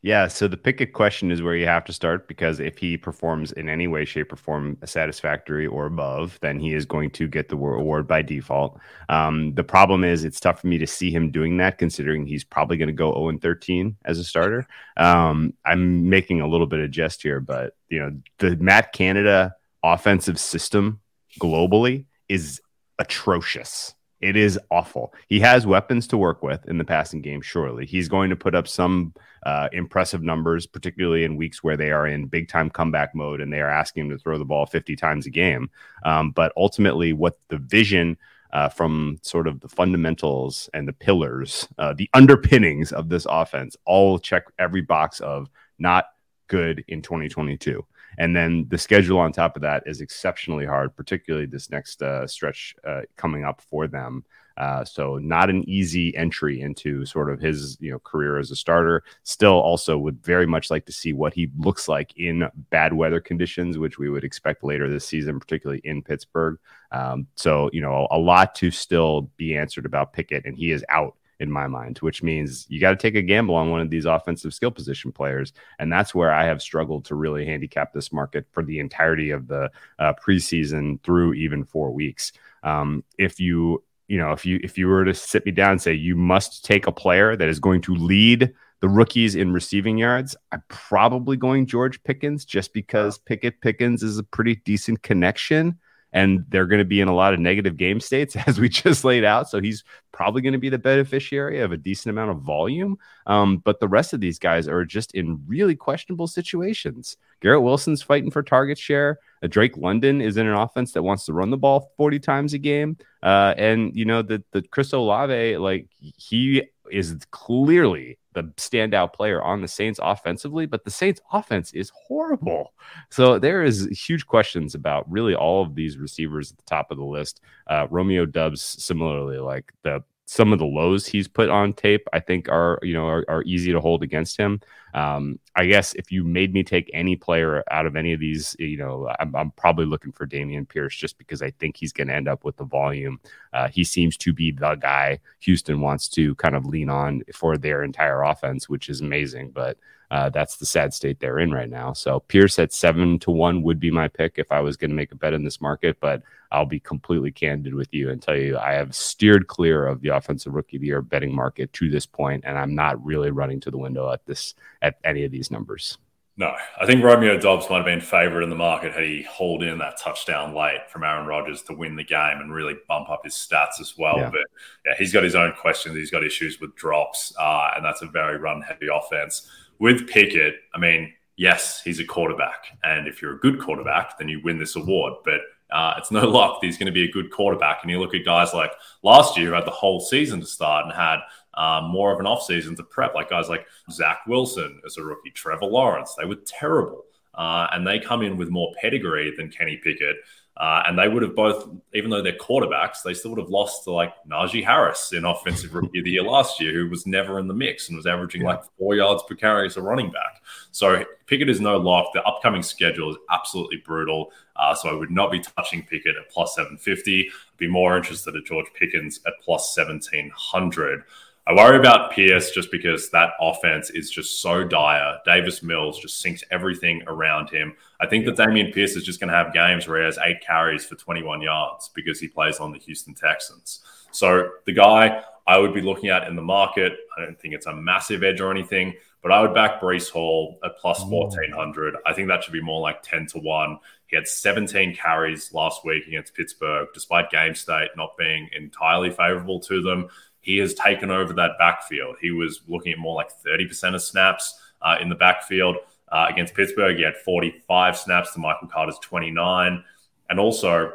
Yeah, 0.00 0.28
so 0.28 0.46
the 0.46 0.56
Pickett 0.56 0.92
question 0.92 1.32
is 1.32 1.42
where 1.42 1.56
you 1.56 1.66
have 1.66 1.84
to 1.86 1.92
start 1.92 2.28
because 2.28 2.60
if 2.60 2.78
he 2.78 2.96
performs 2.96 3.50
in 3.50 3.68
any 3.68 3.88
way, 3.88 4.04
shape, 4.04 4.32
or 4.32 4.36
form 4.36 4.78
satisfactory 4.84 5.66
or 5.66 5.86
above, 5.86 6.38
then 6.40 6.60
he 6.60 6.72
is 6.72 6.86
going 6.86 7.10
to 7.12 7.26
get 7.26 7.48
the 7.48 7.56
award 7.56 8.06
by 8.06 8.22
default. 8.22 8.78
Um, 9.08 9.54
the 9.54 9.64
problem 9.64 10.04
is 10.04 10.22
it's 10.22 10.38
tough 10.38 10.60
for 10.60 10.68
me 10.68 10.78
to 10.78 10.86
see 10.86 11.10
him 11.10 11.32
doing 11.32 11.56
that, 11.56 11.78
considering 11.78 12.26
he's 12.26 12.44
probably 12.44 12.76
going 12.76 12.88
to 12.88 12.92
go 12.92 13.12
0 13.12 13.38
13 13.38 13.96
as 14.04 14.20
a 14.20 14.24
starter. 14.24 14.68
Um, 14.96 15.52
I'm 15.64 16.08
making 16.08 16.40
a 16.40 16.48
little 16.48 16.68
bit 16.68 16.80
of 16.80 16.92
jest 16.92 17.22
here, 17.22 17.40
but 17.40 17.74
you 17.88 17.98
know 17.98 18.16
the 18.38 18.54
Matt 18.56 18.92
Canada 18.92 19.56
offensive 19.82 20.38
system 20.38 21.00
globally 21.40 22.04
is 22.28 22.60
atrocious. 23.00 23.94
It 24.20 24.36
is 24.36 24.58
awful. 24.70 25.14
He 25.28 25.38
has 25.40 25.66
weapons 25.66 26.06
to 26.08 26.18
work 26.18 26.42
with 26.42 26.66
in 26.68 26.78
the 26.78 26.84
passing 26.84 27.20
game, 27.20 27.40
surely. 27.40 27.86
He's 27.86 28.08
going 28.08 28.30
to 28.30 28.36
put 28.36 28.54
up 28.54 28.66
some 28.66 29.14
uh, 29.44 29.68
impressive 29.72 30.22
numbers, 30.22 30.66
particularly 30.66 31.24
in 31.24 31.36
weeks 31.36 31.62
where 31.62 31.76
they 31.76 31.92
are 31.92 32.06
in 32.06 32.26
big 32.26 32.48
time 32.48 32.68
comeback 32.68 33.14
mode 33.14 33.40
and 33.40 33.52
they 33.52 33.60
are 33.60 33.70
asking 33.70 34.06
him 34.06 34.10
to 34.10 34.18
throw 34.18 34.38
the 34.38 34.44
ball 34.44 34.66
50 34.66 34.96
times 34.96 35.26
a 35.26 35.30
game. 35.30 35.70
Um, 36.04 36.32
but 36.32 36.52
ultimately, 36.56 37.12
what 37.12 37.38
the 37.48 37.58
vision 37.58 38.18
uh, 38.52 38.68
from 38.68 39.18
sort 39.22 39.46
of 39.46 39.60
the 39.60 39.68
fundamentals 39.68 40.68
and 40.74 40.88
the 40.88 40.92
pillars, 40.92 41.68
uh, 41.78 41.92
the 41.92 42.10
underpinnings 42.14 42.92
of 42.92 43.08
this 43.08 43.26
offense, 43.28 43.76
all 43.84 44.18
check 44.18 44.44
every 44.58 44.80
box 44.80 45.20
of 45.20 45.48
not 45.78 46.06
good 46.48 46.84
in 46.88 47.02
2022. 47.02 47.84
And 48.16 48.34
then 48.34 48.66
the 48.68 48.78
schedule 48.78 49.18
on 49.18 49.32
top 49.32 49.56
of 49.56 49.62
that 49.62 49.82
is 49.86 50.00
exceptionally 50.00 50.64
hard, 50.64 50.96
particularly 50.96 51.46
this 51.46 51.70
next 51.70 52.02
uh, 52.02 52.26
stretch 52.26 52.74
uh, 52.86 53.02
coming 53.16 53.44
up 53.44 53.60
for 53.60 53.86
them. 53.86 54.24
Uh, 54.58 54.84
so 54.84 55.18
not 55.18 55.48
an 55.48 55.66
easy 55.68 56.14
entry 56.16 56.60
into 56.60 57.06
sort 57.06 57.30
of 57.30 57.38
his 57.38 57.78
you 57.80 57.92
know 57.92 57.98
career 58.00 58.38
as 58.38 58.50
a 58.50 58.56
starter. 58.56 59.04
Still, 59.22 59.52
also 59.52 59.96
would 59.96 60.20
very 60.24 60.46
much 60.46 60.68
like 60.68 60.84
to 60.86 60.92
see 60.92 61.12
what 61.12 61.32
he 61.32 61.48
looks 61.58 61.88
like 61.88 62.12
in 62.16 62.48
bad 62.70 62.92
weather 62.92 63.20
conditions, 63.20 63.78
which 63.78 63.98
we 63.98 64.10
would 64.10 64.24
expect 64.24 64.64
later 64.64 64.90
this 64.90 65.06
season, 65.06 65.38
particularly 65.38 65.80
in 65.84 66.02
Pittsburgh. 66.02 66.58
Um, 66.90 67.28
so 67.36 67.70
you 67.72 67.80
know 67.80 68.08
a 68.10 68.18
lot 68.18 68.56
to 68.56 68.72
still 68.72 69.30
be 69.36 69.56
answered 69.56 69.86
about 69.86 70.12
Pickett, 70.12 70.44
and 70.44 70.56
he 70.56 70.72
is 70.72 70.84
out 70.88 71.14
in 71.40 71.50
my 71.50 71.66
mind, 71.66 71.98
which 71.98 72.22
means 72.22 72.66
you 72.68 72.80
got 72.80 72.90
to 72.90 72.96
take 72.96 73.14
a 73.14 73.22
gamble 73.22 73.54
on 73.54 73.70
one 73.70 73.80
of 73.80 73.90
these 73.90 74.04
offensive 74.04 74.52
skill 74.52 74.70
position 74.70 75.12
players. 75.12 75.52
And 75.78 75.92
that's 75.92 76.14
where 76.14 76.32
I 76.32 76.44
have 76.44 76.60
struggled 76.60 77.04
to 77.06 77.14
really 77.14 77.46
handicap 77.46 77.92
this 77.92 78.12
market 78.12 78.46
for 78.50 78.62
the 78.62 78.78
entirety 78.80 79.30
of 79.30 79.46
the 79.46 79.70
uh, 79.98 80.14
preseason 80.14 81.02
through 81.02 81.34
even 81.34 81.64
four 81.64 81.92
weeks. 81.92 82.32
Um, 82.62 83.04
if 83.18 83.38
you, 83.38 83.82
you 84.08 84.18
know, 84.18 84.32
if 84.32 84.44
you 84.44 84.58
if 84.62 84.76
you 84.76 84.88
were 84.88 85.04
to 85.04 85.14
sit 85.14 85.46
me 85.46 85.52
down 85.52 85.72
and 85.72 85.82
say 85.82 85.92
you 85.92 86.16
must 86.16 86.64
take 86.64 86.86
a 86.86 86.92
player 86.92 87.36
that 87.36 87.48
is 87.48 87.60
going 87.60 87.82
to 87.82 87.94
lead 87.94 88.52
the 88.80 88.88
rookies 88.88 89.34
in 89.34 89.52
receiving 89.52 89.98
yards, 89.98 90.36
I'm 90.50 90.62
probably 90.68 91.36
going 91.36 91.66
George 91.66 92.02
Pickens 92.04 92.44
just 92.44 92.72
because 92.72 93.18
Pickett 93.18 93.60
Pickens 93.60 94.02
is 94.02 94.18
a 94.18 94.22
pretty 94.22 94.56
decent 94.64 95.02
connection 95.02 95.78
and 96.12 96.44
they're 96.48 96.66
going 96.66 96.78
to 96.78 96.84
be 96.84 97.00
in 97.00 97.08
a 97.08 97.14
lot 97.14 97.34
of 97.34 97.40
negative 97.40 97.76
game 97.76 98.00
states 98.00 98.36
as 98.46 98.58
we 98.58 98.68
just 98.68 99.04
laid 99.04 99.24
out. 99.24 99.48
So 99.48 99.60
he's 99.60 99.84
probably 100.12 100.42
going 100.42 100.52
to 100.52 100.58
be 100.58 100.68
the 100.68 100.78
beneficiary 100.78 101.60
of 101.60 101.72
a 101.72 101.76
decent 101.76 102.10
amount 102.10 102.30
of 102.30 102.38
volume. 102.38 102.98
Um, 103.26 103.58
but 103.58 103.78
the 103.78 103.88
rest 103.88 104.12
of 104.12 104.20
these 104.20 104.38
guys 104.38 104.68
are 104.68 104.84
just 104.84 105.14
in 105.14 105.42
really 105.46 105.76
questionable 105.76 106.26
situations. 106.26 107.16
Garrett 107.40 107.62
Wilson's 107.62 108.02
fighting 108.02 108.30
for 108.30 108.42
target 108.42 108.78
share. 108.78 109.18
Uh, 109.42 109.46
Drake 109.46 109.76
London 109.76 110.20
is 110.20 110.36
in 110.36 110.46
an 110.46 110.54
offense 110.54 110.92
that 110.92 111.02
wants 111.02 111.26
to 111.26 111.32
run 111.32 111.50
the 111.50 111.56
ball 111.56 111.92
40 111.96 112.18
times 112.18 112.54
a 112.54 112.58
game. 112.58 112.96
Uh, 113.22 113.54
and, 113.56 113.94
you 113.94 114.04
know, 114.04 114.22
the, 114.22 114.42
the 114.52 114.62
Chris 114.62 114.92
Olave, 114.92 115.56
like 115.58 115.88
he 115.98 116.64
is 116.90 117.16
clearly 117.30 118.18
the 118.34 118.44
standout 118.56 119.12
player 119.12 119.42
on 119.42 119.60
the 119.60 119.68
Saints 119.68 119.98
offensively, 120.02 120.66
but 120.66 120.84
the 120.84 120.90
Saints 120.90 121.20
offense 121.32 121.72
is 121.72 121.90
horrible. 121.94 122.72
So 123.10 123.38
there 123.38 123.62
is 123.62 123.86
huge 124.06 124.26
questions 124.26 124.74
about 124.74 125.10
really 125.10 125.34
all 125.34 125.62
of 125.62 125.74
these 125.74 125.98
receivers 125.98 126.52
at 126.52 126.58
the 126.58 126.64
top 126.64 126.90
of 126.90 126.98
the 126.98 127.04
list. 127.04 127.40
Uh, 127.66 127.86
Romeo 127.90 128.26
Doubs, 128.26 128.62
similarly, 128.62 129.38
like 129.38 129.72
the 129.82 130.02
some 130.28 130.52
of 130.52 130.58
the 130.58 130.66
lows 130.66 131.06
he's 131.06 131.26
put 131.26 131.48
on 131.48 131.72
tape, 131.72 132.06
I 132.12 132.20
think 132.20 132.50
are 132.50 132.78
you 132.82 132.92
know 132.92 133.06
are, 133.06 133.24
are 133.28 133.42
easy 133.44 133.72
to 133.72 133.80
hold 133.80 134.02
against 134.02 134.36
him. 134.36 134.60
Um, 134.92 135.38
I 135.56 135.64
guess 135.64 135.94
if 135.94 136.12
you 136.12 136.22
made 136.22 136.52
me 136.52 136.62
take 136.62 136.90
any 136.92 137.16
player 137.16 137.64
out 137.70 137.86
of 137.86 137.96
any 137.96 138.12
of 138.12 138.20
these, 138.20 138.54
you 138.58 138.76
know, 138.76 139.10
I'm, 139.20 139.34
I'm 139.34 139.50
probably 139.52 139.86
looking 139.86 140.12
for 140.12 140.26
Dameon 140.26 140.68
Pierce 140.68 140.94
just 140.96 141.16
because 141.16 141.40
I 141.40 141.50
think 141.52 141.76
he's 141.76 141.92
going 141.94 142.08
to 142.08 142.14
end 142.14 142.28
up 142.28 142.44
with 142.44 142.56
the 142.58 142.64
volume. 142.64 143.20
Uh, 143.54 143.68
he 143.68 143.84
seems 143.84 144.18
to 144.18 144.32
be 144.34 144.50
the 144.50 144.74
guy 144.74 145.18
Houston 145.40 145.80
wants 145.80 146.08
to 146.10 146.34
kind 146.34 146.54
of 146.54 146.66
lean 146.66 146.90
on 146.90 147.22
for 147.32 147.56
their 147.56 147.82
entire 147.82 148.22
offense, 148.22 148.68
which 148.68 148.90
is 148.90 149.00
amazing. 149.00 149.50
But 149.50 149.78
uh, 150.10 150.30
that's 150.30 150.56
the 150.56 150.66
sad 150.66 150.94
state 150.94 151.20
they're 151.20 151.38
in 151.38 151.52
right 151.52 151.68
now. 151.68 151.92
So 151.92 152.20
Pierce 152.20 152.58
at 152.58 152.72
seven 152.72 153.18
to 153.20 153.30
one 153.30 153.62
would 153.62 153.78
be 153.78 153.90
my 153.90 154.08
pick 154.08 154.34
if 154.36 154.50
I 154.50 154.60
was 154.60 154.76
going 154.76 154.90
to 154.90 154.96
make 154.96 155.12
a 155.12 155.16
bet 155.16 155.34
in 155.34 155.44
this 155.44 155.60
market. 155.60 155.98
But 156.00 156.22
I'll 156.50 156.66
be 156.66 156.80
completely 156.80 157.30
candid 157.30 157.74
with 157.74 157.92
you 157.92 158.10
and 158.10 158.22
tell 158.22 158.36
you 158.36 158.56
I 158.56 158.72
have 158.72 158.94
steered 158.94 159.48
clear 159.48 159.86
of 159.86 160.00
the 160.00 160.08
offensive 160.08 160.54
rookie 160.54 160.76
of 160.76 160.80
the 160.80 160.88
year 160.88 161.02
betting 161.02 161.34
market 161.34 161.72
to 161.74 161.90
this 161.90 162.06
point, 162.06 162.44
and 162.46 162.58
I'm 162.58 162.74
not 162.74 163.04
really 163.04 163.30
running 163.30 163.60
to 163.60 163.70
the 163.70 163.78
window 163.78 164.10
at 164.10 164.24
this 164.24 164.54
at 164.80 164.98
any 165.04 165.24
of 165.24 165.30
these 165.30 165.50
numbers. 165.50 165.98
No, 166.38 166.54
I 166.80 166.86
think 166.86 167.02
Romeo 167.02 167.36
Doubs 167.36 167.68
might 167.68 167.78
have 167.78 167.84
been 167.84 168.00
favourite 168.00 168.44
in 168.44 168.48
the 168.48 168.54
market 168.54 168.92
had 168.92 169.02
he 169.02 169.22
hauled 169.24 169.64
in 169.64 169.78
that 169.78 169.98
touchdown 169.98 170.54
late 170.54 170.88
from 170.88 171.02
Aaron 171.02 171.26
Rodgers 171.26 171.62
to 171.62 171.74
win 171.74 171.96
the 171.96 172.04
game 172.04 172.38
and 172.38 172.54
really 172.54 172.76
bump 172.86 173.10
up 173.10 173.24
his 173.24 173.34
stats 173.34 173.80
as 173.80 173.94
well. 173.98 174.18
Yeah. 174.18 174.30
But 174.30 174.40
yeah, 174.86 174.94
he's 174.96 175.12
got 175.12 175.24
his 175.24 175.34
own 175.34 175.52
questions. 175.60 175.96
He's 175.96 176.12
got 176.12 176.22
issues 176.22 176.60
with 176.60 176.76
drops, 176.76 177.34
uh, 177.40 177.72
and 177.74 177.84
that's 177.84 178.02
a 178.02 178.06
very 178.06 178.38
run 178.38 178.62
heavy 178.62 178.86
offense 178.86 179.50
with 179.78 180.08
Pickett, 180.08 180.54
I 180.74 180.78
mean, 180.78 181.12
yes, 181.36 181.80
he's 181.82 182.00
a 182.00 182.04
quarterback. 182.04 182.78
And 182.82 183.06
if 183.06 183.22
you're 183.22 183.36
a 183.36 183.38
good 183.38 183.60
quarterback, 183.60 184.18
then 184.18 184.28
you 184.28 184.40
win 184.42 184.58
this 184.58 184.76
award. 184.76 185.14
But 185.24 185.40
uh, 185.70 185.94
it's 185.98 186.10
no 186.10 186.20
luck 186.28 186.60
that 186.60 186.66
he's 186.66 186.78
going 186.78 186.86
to 186.86 186.92
be 186.92 187.04
a 187.04 187.12
good 187.12 187.30
quarterback. 187.30 187.78
And 187.82 187.90
you 187.90 187.98
look 188.00 188.14
at 188.14 188.24
guys 188.24 188.52
like 188.52 188.72
last 189.02 189.36
year 189.36 189.48
who 189.48 189.54
had 189.54 189.66
the 189.66 189.70
whole 189.70 190.00
season 190.00 190.40
to 190.40 190.46
start 190.46 190.84
and 190.84 190.94
had 190.94 191.18
um, 191.54 191.90
more 191.90 192.12
of 192.12 192.20
an 192.20 192.26
offseason 192.26 192.76
to 192.76 192.82
prep, 192.82 193.14
like 193.14 193.30
guys 193.30 193.48
like 193.48 193.66
Zach 193.90 194.20
Wilson 194.26 194.80
as 194.84 194.96
a 194.96 195.02
rookie, 195.02 195.30
Trevor 195.30 195.66
Lawrence. 195.66 196.14
They 196.14 196.26
were 196.26 196.38
terrible. 196.46 197.04
Uh, 197.34 197.68
and 197.72 197.86
they 197.86 198.00
come 198.00 198.22
in 198.22 198.36
with 198.36 198.50
more 198.50 198.72
pedigree 198.80 199.32
than 199.36 199.48
Kenny 199.48 199.76
Pickett. 199.76 200.16
Uh, 200.58 200.82
and 200.86 200.98
they 200.98 201.08
would 201.08 201.22
have 201.22 201.36
both, 201.36 201.68
even 201.94 202.10
though 202.10 202.20
they're 202.20 202.32
quarterbacks, 202.32 203.02
they 203.04 203.14
still 203.14 203.30
would 203.30 203.40
have 203.40 203.48
lost 203.48 203.84
to 203.84 203.92
like 203.92 204.12
Najee 204.28 204.64
Harris 204.64 205.12
in 205.12 205.24
Offensive 205.24 205.72
Rookie 205.72 206.00
of 206.00 206.04
the 206.04 206.10
Year 206.10 206.24
last 206.24 206.60
year, 206.60 206.72
who 206.72 206.90
was 206.90 207.06
never 207.06 207.38
in 207.38 207.46
the 207.46 207.54
mix 207.54 207.88
and 207.88 207.96
was 207.96 208.06
averaging 208.06 208.42
yeah. 208.42 208.48
like 208.48 208.62
four 208.76 208.96
yards 208.96 209.22
per 209.22 209.36
carry 209.36 209.66
as 209.66 209.76
a 209.76 209.82
running 209.82 210.10
back. 210.10 210.42
So 210.72 211.04
Pickett 211.26 211.48
is 211.48 211.60
no 211.60 211.76
lock. 211.76 212.12
The 212.12 212.24
upcoming 212.24 212.64
schedule 212.64 213.10
is 213.10 213.16
absolutely 213.30 213.76
brutal. 213.76 214.32
Uh, 214.56 214.74
so 214.74 214.88
I 214.88 214.94
would 214.94 215.12
not 215.12 215.30
be 215.30 215.38
touching 215.38 215.84
Pickett 215.84 216.16
at 216.16 216.28
plus 216.28 216.56
750. 216.56 217.28
I'd 217.28 217.56
be 217.56 217.68
more 217.68 217.96
interested 217.96 218.34
at 218.34 218.44
George 218.44 218.66
Pickens 218.74 219.20
at 219.28 219.34
plus 219.44 219.76
1700. 219.76 221.04
I 221.48 221.54
worry 221.54 221.78
about 221.78 222.12
Pierce 222.12 222.50
just 222.50 222.70
because 222.70 223.08
that 223.08 223.30
offense 223.40 223.88
is 223.88 224.10
just 224.10 224.42
so 224.42 224.64
dire. 224.64 225.16
Davis 225.24 225.62
Mills 225.62 225.98
just 225.98 226.20
sinks 226.20 226.44
everything 226.50 227.02
around 227.06 227.48
him. 227.48 227.74
I 228.00 228.06
think 228.06 228.26
that 228.26 228.36
Dameon 228.36 228.74
Pierce 228.74 228.96
is 228.96 229.02
just 229.02 229.18
going 229.18 229.30
to 229.30 229.34
have 229.34 229.54
games 229.54 229.88
where 229.88 230.00
he 230.00 230.04
has 230.04 230.18
eight 230.22 230.42
carries 230.42 230.84
for 230.84 230.94
21 230.94 231.40
yards 231.40 231.88
because 231.94 232.20
he 232.20 232.28
plays 232.28 232.58
on 232.58 232.70
the 232.70 232.78
Houston 232.80 233.14
Texans. 233.14 233.80
So 234.10 234.50
the 234.66 234.74
guy 234.74 235.22
I 235.46 235.56
would 235.56 235.72
be 235.72 235.80
looking 235.80 236.10
at 236.10 236.28
in 236.28 236.36
the 236.36 236.42
market, 236.42 236.92
I 237.16 237.24
don't 237.24 237.40
think 237.40 237.54
it's 237.54 237.64
a 237.64 237.74
massive 237.74 238.22
edge 238.22 238.42
or 238.42 238.50
anything, 238.50 238.92
but 239.22 239.32
I 239.32 239.40
would 239.40 239.54
back 239.54 239.80
Breece 239.80 240.10
Hall 240.10 240.58
at 240.62 240.76
plus 240.76 241.02
1400. 241.02 241.96
I 242.04 242.12
think 242.12 242.28
that 242.28 242.44
should 242.44 242.52
be 242.52 242.60
more 242.60 242.82
like 242.82 243.02
10 243.02 243.26
to 243.28 243.38
1. 243.38 243.78
He 244.08 244.16
had 244.16 244.28
17 244.28 244.94
carries 244.94 245.52
last 245.54 245.84
week 245.84 246.06
against 246.06 246.34
Pittsburgh, 246.34 246.88
despite 246.92 247.30
game 247.30 247.54
state 247.54 247.88
not 247.96 248.16
being 248.18 248.50
entirely 248.54 249.10
favorable 249.10 249.60
to 249.60 249.80
them 249.82 250.08
he 250.40 250.58
has 250.58 250.74
taken 250.74 251.10
over 251.10 251.32
that 251.34 251.52
backfield. 251.58 252.16
He 252.20 252.30
was 252.30 252.60
looking 252.68 252.92
at 252.92 252.98
more 252.98 253.14
like 253.14 253.30
30% 253.44 253.94
of 253.94 254.02
snaps 254.02 254.58
uh, 254.82 254.96
in 255.00 255.08
the 255.08 255.14
backfield. 255.14 255.76
Uh, 256.10 256.26
against 256.28 256.54
Pittsburgh, 256.54 256.96
he 256.96 257.02
had 257.02 257.16
45 257.16 257.96
snaps 257.96 258.32
to 258.32 258.38
Michael 258.38 258.68
Carter's 258.68 258.98
29. 259.00 259.84
And 260.30 260.40
also, 260.40 260.92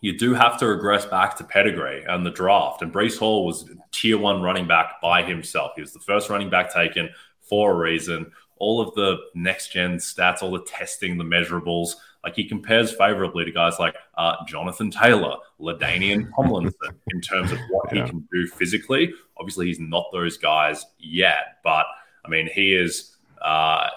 you 0.00 0.16
do 0.16 0.34
have 0.34 0.58
to 0.58 0.66
regress 0.66 1.06
back 1.06 1.36
to 1.38 1.44
pedigree 1.44 2.04
and 2.04 2.26
the 2.26 2.30
draft. 2.30 2.82
And 2.82 2.92
Breece 2.92 3.18
Hall 3.18 3.46
was 3.46 3.68
tier 3.90 4.18
one 4.18 4.42
running 4.42 4.68
back 4.68 5.00
by 5.00 5.22
himself. 5.22 5.72
He 5.74 5.80
was 5.80 5.92
the 5.92 6.00
first 6.00 6.28
running 6.28 6.50
back 6.50 6.72
taken 6.72 7.08
for 7.40 7.72
a 7.72 7.74
reason. 7.74 8.30
All 8.58 8.80
of 8.80 8.94
the 8.94 9.16
next 9.34 9.72
gen 9.72 9.96
stats, 9.96 10.42
all 10.42 10.50
the 10.50 10.62
testing, 10.62 11.18
the 11.18 11.24
measurables, 11.24 11.94
like 12.24 12.34
he 12.34 12.44
compares 12.44 12.92
favorably 12.92 13.44
to 13.44 13.52
guys 13.52 13.78
like 13.78 13.94
uh, 14.16 14.36
Jonathan 14.48 14.90
Taylor, 14.90 15.36
LaDainian 15.60 16.30
Tomlinson 16.36 16.98
in 17.08 17.20
terms 17.20 17.52
of 17.52 17.58
what 17.68 17.94
yeah. 17.94 18.04
he 18.04 18.10
can 18.10 18.28
do 18.32 18.46
physically. 18.46 19.12
Obviously, 19.36 19.66
he's 19.66 19.78
not 19.78 20.06
those 20.10 20.38
guys 20.38 20.86
yet, 20.98 21.58
but 21.62 21.86
I 22.24 22.28
mean, 22.28 22.48
he 22.52 22.74
is. 22.74 23.10
Uh, 23.42 23.90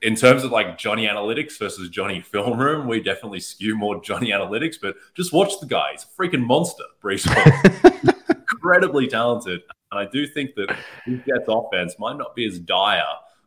in 0.00 0.14
terms 0.16 0.42
of 0.42 0.50
like 0.52 0.78
Johnny 0.78 1.06
Analytics 1.06 1.58
versus 1.58 1.90
Johnny 1.90 2.22
Film 2.22 2.58
Room, 2.58 2.88
we 2.88 3.02
definitely 3.02 3.40
skew 3.40 3.76
more 3.76 4.02
Johnny 4.02 4.30
Analytics. 4.30 4.76
But 4.80 4.96
just 5.14 5.34
watch 5.34 5.60
the 5.60 5.66
guy; 5.66 5.90
he's 5.92 6.04
a 6.04 6.06
freaking 6.06 6.46
monster. 6.46 6.84
Breece 7.02 7.26
incredibly 8.52 9.06
talented, 9.06 9.60
and 9.92 10.00
I 10.00 10.10
do 10.10 10.26
think 10.26 10.54
that 10.54 10.74
his 11.04 11.18
Jets 11.26 11.44
offense 11.46 11.96
might 11.98 12.16
not 12.16 12.34
be 12.34 12.46
as 12.46 12.58
dire 12.58 13.02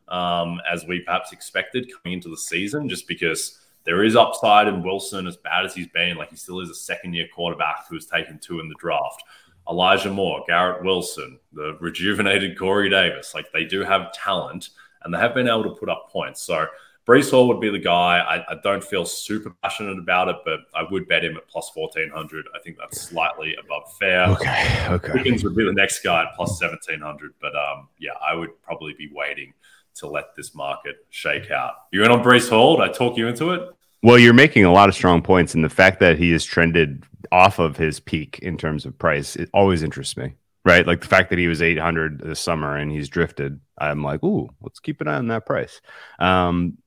um, 0.08 0.62
as 0.71 0.86
we 0.86 0.99
perhaps 0.99 1.32
expected 1.32 1.91
coming 1.91 2.13
into 2.13 2.30
the 2.30 2.38
season, 2.38 2.88
just 2.88 3.08
because 3.08 3.60
there 3.85 4.03
is 4.03 4.15
upside 4.15 4.67
in 4.67 4.83
Wilson, 4.83 5.27
as 5.27 5.37
bad 5.37 5.65
as 5.65 5.73
he's 5.73 5.87
been. 5.87 6.17
Like 6.17 6.29
he 6.29 6.35
still 6.35 6.59
is 6.61 6.69
a 6.69 6.75
second 6.75 7.13
year 7.13 7.27
quarterback 7.33 7.87
who 7.87 7.95
was 7.95 8.05
taken 8.05 8.39
two 8.39 8.59
in 8.59 8.69
the 8.69 8.75
draft. 8.75 9.23
Elijah 9.69 10.11
Moore, 10.11 10.43
Garrett 10.47 10.83
Wilson, 10.83 11.39
the 11.53 11.77
rejuvenated 11.79 12.57
Corey 12.57 12.89
Davis. 12.89 13.33
Like 13.33 13.51
they 13.53 13.65
do 13.65 13.81
have 13.81 14.11
talent 14.13 14.69
and 15.03 15.13
they 15.13 15.17
have 15.17 15.33
been 15.33 15.47
able 15.47 15.63
to 15.63 15.71
put 15.71 15.89
up 15.89 16.09
points. 16.11 16.41
So 16.41 16.67
Breece 17.07 17.31
Hall 17.31 17.47
would 17.49 17.59
be 17.59 17.69
the 17.69 17.79
guy. 17.79 18.19
I, 18.19 18.53
I, 18.53 18.55
don't 18.63 18.83
feel 18.83 19.03
super 19.03 19.53
passionate 19.61 19.99
about 19.99 20.29
it, 20.29 20.37
but 20.45 20.61
I 20.73 20.83
would 20.89 21.05
bet 21.07 21.23
him 21.23 21.35
at 21.35 21.47
plus 21.49 21.71
1400. 21.73 22.45
I 22.55 22.59
think 22.59 22.77
that's 22.77 23.01
slightly 23.01 23.55
above 23.55 23.93
fair. 23.99 24.27
Okay. 24.29 24.87
Okay. 24.89 25.11
Wiggins 25.13 25.43
would 25.43 25.55
be 25.55 25.65
the 25.65 25.73
next 25.73 26.01
guy 26.01 26.23
at 26.23 26.33
plus 26.35 26.61
1700. 26.61 27.33
But 27.41 27.55
um, 27.55 27.89
yeah, 27.99 28.11
I 28.25 28.35
would 28.35 28.61
probably 28.61 28.93
be 28.93 29.09
waiting 29.13 29.53
to 29.95 30.08
let 30.08 30.36
this 30.36 30.56
market 30.56 30.95
shake 31.10 31.51
out. 31.51 31.73
You 31.91 32.03
in 32.03 32.12
on 32.12 32.23
Breece 32.23 32.49
Hall? 32.49 32.82
I 32.82 32.89
talk 32.89 33.17
you 33.17 33.27
into 33.27 33.51
it? 33.51 33.69
Well, 34.01 34.19
you're 34.19 34.34
making 34.34 34.65
a 34.65 34.71
lot 34.71 34.89
of 34.89 34.95
strong 34.95 35.21
points, 35.21 35.53
and 35.56 35.63
the 35.63 35.69
fact 35.69 35.99
that 36.01 36.17
he 36.17 36.32
has 36.32 36.43
trended 36.43 37.06
off 37.32 37.60
of 37.60 37.77
his 37.77 37.99
peak 37.99 38.39
in 38.41 38.58
terms 38.58 38.86
of 38.86 38.97
price, 38.97 39.36
it 39.36 39.49
always 39.53 39.82
interests 39.82 40.17
me. 40.17 40.34
Right, 40.65 40.88
like 40.88 41.01
the 41.01 41.08
fact 41.08 41.29
that 41.29 41.39
he 41.39 41.47
was 41.47 41.62
800 41.62 42.19
this 42.19 42.39
summer 42.39 42.77
and 42.77 42.89
he's 42.89 43.10
drifted. 43.10 43.60
I'm 43.77 44.01
like, 44.01 44.23
ooh, 44.23 44.49
let's 44.62 44.79
keep 44.79 45.01
an 45.01 45.10
eye 45.10 45.15
on 45.15 45.27
that 45.27 45.45
price. 45.45 45.82
Um, 46.19 46.77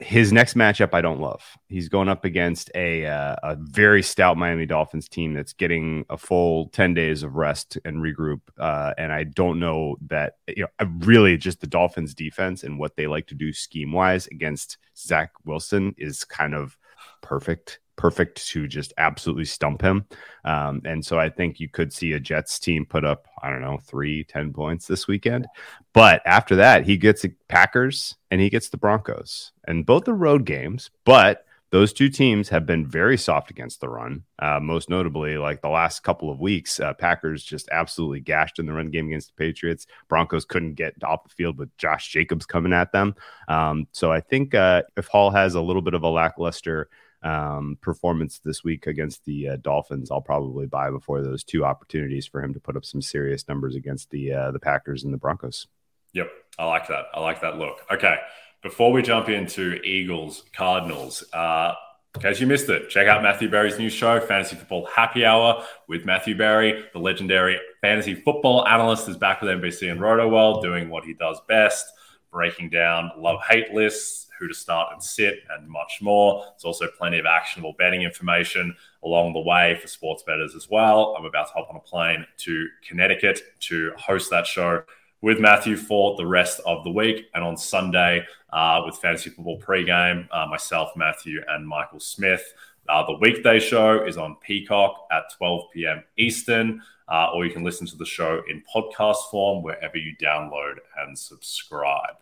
his 0.00 0.32
next 0.32 0.54
matchup 0.54 0.94
I 0.94 1.02
don't 1.02 1.20
love. 1.20 1.42
He's 1.68 1.88
going 1.88 2.08
up 2.08 2.24
against 2.24 2.70
a 2.74 3.06
uh, 3.06 3.36
a 3.42 3.56
very 3.56 4.02
stout 4.02 4.36
Miami 4.36 4.66
Dolphins 4.66 5.08
team 5.08 5.34
that's 5.34 5.52
getting 5.52 6.04
a 6.08 6.16
full 6.16 6.68
10 6.70 6.94
days 6.94 7.22
of 7.22 7.36
rest 7.36 7.78
and 7.84 7.98
regroup 7.98 8.40
uh, 8.58 8.94
and 8.96 9.12
I 9.12 9.24
don't 9.24 9.60
know 9.60 9.96
that 10.08 10.34
you 10.48 10.64
know 10.64 10.86
really 11.00 11.36
just 11.36 11.60
the 11.60 11.66
Dolphins 11.66 12.14
defense 12.14 12.64
and 12.64 12.78
what 12.78 12.96
they 12.96 13.06
like 13.06 13.26
to 13.28 13.34
do 13.34 13.52
scheme 13.52 13.92
wise 13.92 14.26
against 14.28 14.78
Zach 14.96 15.32
Wilson 15.44 15.94
is 15.98 16.24
kind 16.24 16.54
of 16.54 16.78
perfect 17.20 17.80
perfect 18.00 18.48
to 18.48 18.66
just 18.66 18.94
absolutely 18.96 19.44
stump 19.44 19.82
him. 19.82 20.06
Um, 20.46 20.80
and 20.86 21.04
so 21.04 21.18
I 21.18 21.28
think 21.28 21.60
you 21.60 21.68
could 21.68 21.92
see 21.92 22.12
a 22.14 22.20
Jets 22.20 22.58
team 22.58 22.86
put 22.86 23.04
up, 23.04 23.26
I 23.42 23.50
don't 23.50 23.60
know, 23.60 23.76
three, 23.76 24.24
10 24.24 24.54
points 24.54 24.86
this 24.86 25.06
weekend. 25.06 25.46
But 25.92 26.22
after 26.24 26.56
that, 26.56 26.86
he 26.86 26.96
gets 26.96 27.20
the 27.20 27.34
Packers 27.48 28.16
and 28.30 28.40
he 28.40 28.48
gets 28.48 28.70
the 28.70 28.78
Broncos 28.78 29.52
and 29.68 29.84
both 29.84 30.04
the 30.04 30.14
road 30.14 30.46
games. 30.46 30.90
But 31.04 31.44
those 31.72 31.92
two 31.92 32.08
teams 32.08 32.48
have 32.48 32.64
been 32.64 32.86
very 32.86 33.18
soft 33.18 33.50
against 33.50 33.82
the 33.82 33.88
run. 33.90 34.24
Uh, 34.38 34.60
most 34.60 34.88
notably, 34.88 35.36
like 35.36 35.60
the 35.60 35.68
last 35.68 36.00
couple 36.00 36.30
of 36.30 36.40
weeks, 36.40 36.80
uh, 36.80 36.94
Packers 36.94 37.44
just 37.44 37.68
absolutely 37.70 38.20
gashed 38.20 38.58
in 38.58 38.64
the 38.64 38.72
run 38.72 38.90
game 38.90 39.08
against 39.08 39.28
the 39.28 39.44
Patriots. 39.44 39.86
Broncos 40.08 40.46
couldn't 40.46 40.74
get 40.74 40.94
off 41.04 41.22
the 41.22 41.34
field 41.34 41.58
with 41.58 41.76
Josh 41.76 42.08
Jacobs 42.08 42.46
coming 42.46 42.72
at 42.72 42.92
them. 42.92 43.14
Um, 43.46 43.86
so 43.92 44.10
I 44.10 44.20
think 44.20 44.54
uh, 44.54 44.84
if 44.96 45.06
Hall 45.06 45.30
has 45.30 45.54
a 45.54 45.60
little 45.60 45.82
bit 45.82 45.94
of 45.94 46.02
a 46.02 46.08
lackluster 46.08 46.88
um, 47.22 47.76
performance 47.80 48.40
this 48.42 48.64
week 48.64 48.86
against 48.86 49.24
the 49.24 49.50
uh, 49.50 49.56
Dolphins, 49.56 50.10
I'll 50.10 50.20
probably 50.20 50.66
buy 50.66 50.90
before 50.90 51.22
those 51.22 51.44
two 51.44 51.64
opportunities 51.64 52.26
for 52.26 52.42
him 52.42 52.54
to 52.54 52.60
put 52.60 52.76
up 52.76 52.84
some 52.84 53.02
serious 53.02 53.46
numbers 53.48 53.76
against 53.76 54.10
the 54.10 54.32
uh, 54.32 54.50
the 54.50 54.60
Packers 54.60 55.04
and 55.04 55.12
the 55.12 55.18
Broncos. 55.18 55.66
Yep, 56.12 56.30
I 56.58 56.64
like 56.66 56.88
that. 56.88 57.06
I 57.14 57.20
like 57.20 57.40
that 57.42 57.58
look. 57.58 57.80
Okay, 57.90 58.16
before 58.62 58.92
we 58.92 59.02
jump 59.02 59.28
into 59.28 59.80
Eagles 59.84 60.44
Cardinals. 60.52 61.24
Uh, 61.32 61.74
in 62.16 62.22
case 62.22 62.40
you 62.40 62.46
missed 62.48 62.68
it, 62.68 62.90
check 62.90 63.06
out 63.06 63.22
Matthew 63.22 63.48
Berry's 63.48 63.78
new 63.78 63.88
show, 63.88 64.18
Fantasy 64.18 64.56
Football 64.56 64.86
Happy 64.86 65.24
Hour 65.24 65.64
with 65.86 66.04
Matthew 66.04 66.36
Berry. 66.36 66.84
The 66.92 66.98
legendary 66.98 67.56
fantasy 67.80 68.16
football 68.16 68.66
analyst 68.66 69.08
is 69.08 69.16
back 69.16 69.40
with 69.40 69.50
NBC 69.50 69.92
and 69.92 70.00
RotoWorld 70.00 70.60
doing 70.60 70.88
what 70.88 71.04
he 71.04 71.14
does 71.14 71.40
best, 71.46 71.86
breaking 72.32 72.70
down 72.70 73.12
love 73.16 73.38
hate 73.48 73.72
lists, 73.72 74.26
who 74.40 74.48
to 74.48 74.54
start 74.54 74.92
and 74.92 75.02
sit, 75.02 75.44
and 75.50 75.68
much 75.68 75.98
more. 76.00 76.44
There's 76.52 76.64
also 76.64 76.88
plenty 76.88 77.18
of 77.18 77.26
actionable 77.26 77.74
betting 77.78 78.02
information 78.02 78.74
along 79.04 79.34
the 79.34 79.40
way 79.40 79.78
for 79.80 79.86
sports 79.86 80.22
bettors 80.22 80.54
as 80.56 80.68
well. 80.68 81.14
I'm 81.16 81.26
about 81.26 81.48
to 81.48 81.52
hop 81.52 81.68
on 81.70 81.76
a 81.76 81.80
plane 81.80 82.26
to 82.38 82.68
Connecticut 82.88 83.40
to 83.60 83.92
host 83.96 84.30
that 84.30 84.46
show 84.46 84.82
with 85.22 85.38
Matthew 85.38 85.76
for 85.76 86.16
the 86.16 86.26
rest 86.26 86.60
of 86.64 86.82
the 86.82 86.90
week. 86.90 87.26
And 87.34 87.44
on 87.44 87.56
Sunday, 87.56 88.26
uh, 88.52 88.82
with 88.84 88.96
Fantasy 88.96 89.30
Football 89.30 89.60
pregame, 89.60 90.26
uh, 90.32 90.46
myself, 90.46 90.90
Matthew, 90.96 91.42
and 91.48 91.66
Michael 91.66 92.00
Smith. 92.00 92.54
Uh, 92.88 93.06
the 93.06 93.18
weekday 93.18 93.60
show 93.60 94.04
is 94.04 94.16
on 94.16 94.36
Peacock 94.40 95.06
at 95.12 95.24
12 95.36 95.62
p.m. 95.72 96.02
Eastern, 96.16 96.82
uh, 97.08 97.28
or 97.32 97.44
you 97.44 97.52
can 97.52 97.62
listen 97.62 97.86
to 97.86 97.96
the 97.96 98.06
show 98.06 98.42
in 98.48 98.62
podcast 98.74 99.30
form 99.30 99.62
wherever 99.62 99.96
you 99.96 100.16
download 100.16 100.76
and 100.98 101.16
subscribe. 101.16 102.16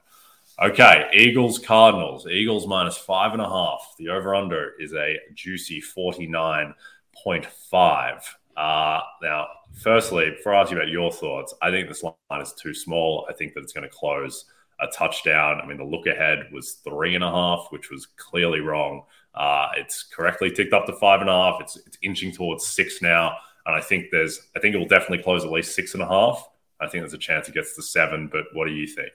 Okay, 0.60 1.08
Eagles 1.14 1.60
Cardinals. 1.60 2.26
Eagles 2.26 2.66
minus 2.66 2.98
five 2.98 3.32
and 3.32 3.40
a 3.40 3.48
half. 3.48 3.94
The 3.96 4.08
over 4.08 4.34
under 4.34 4.72
is 4.80 4.92
a 4.92 5.16
juicy 5.32 5.80
49.5. 5.80 8.22
Uh, 8.56 9.00
now, 9.22 9.46
firstly, 9.80 10.30
before 10.30 10.56
I 10.56 10.62
ask 10.62 10.72
you 10.72 10.76
about 10.76 10.88
your 10.88 11.12
thoughts, 11.12 11.54
I 11.62 11.70
think 11.70 11.86
this 11.86 12.02
line 12.02 12.16
is 12.40 12.54
too 12.54 12.74
small. 12.74 13.24
I 13.30 13.34
think 13.34 13.54
that 13.54 13.60
it's 13.60 13.72
going 13.72 13.88
to 13.88 13.90
close 13.94 14.46
a 14.80 14.88
touchdown. 14.88 15.60
I 15.62 15.66
mean, 15.66 15.76
the 15.76 15.84
look 15.84 16.08
ahead 16.08 16.48
was 16.52 16.80
three 16.82 17.14
and 17.14 17.22
a 17.22 17.30
half, 17.30 17.68
which 17.70 17.92
was 17.92 18.06
clearly 18.16 18.58
wrong. 18.58 19.04
Uh, 19.36 19.68
it's 19.76 20.02
correctly 20.02 20.50
ticked 20.50 20.72
up 20.72 20.86
to 20.86 20.92
five 20.94 21.20
and 21.20 21.30
a 21.30 21.34
half. 21.34 21.60
It's, 21.60 21.76
it's 21.86 21.98
inching 22.02 22.32
towards 22.32 22.66
six 22.66 23.00
now. 23.00 23.36
And 23.64 23.76
I 23.76 23.80
think 23.80 24.06
there's, 24.10 24.48
I 24.56 24.58
think 24.58 24.74
it 24.74 24.78
will 24.78 24.88
definitely 24.88 25.22
close 25.22 25.44
at 25.44 25.52
least 25.52 25.76
six 25.76 25.94
and 25.94 26.02
a 26.02 26.08
half. 26.08 26.48
I 26.80 26.88
think 26.88 27.02
there's 27.02 27.14
a 27.14 27.18
chance 27.18 27.48
it 27.48 27.54
gets 27.54 27.76
to 27.76 27.82
seven, 27.82 28.26
but 28.26 28.46
what 28.54 28.66
do 28.66 28.72
you 28.72 28.88
think? 28.88 29.12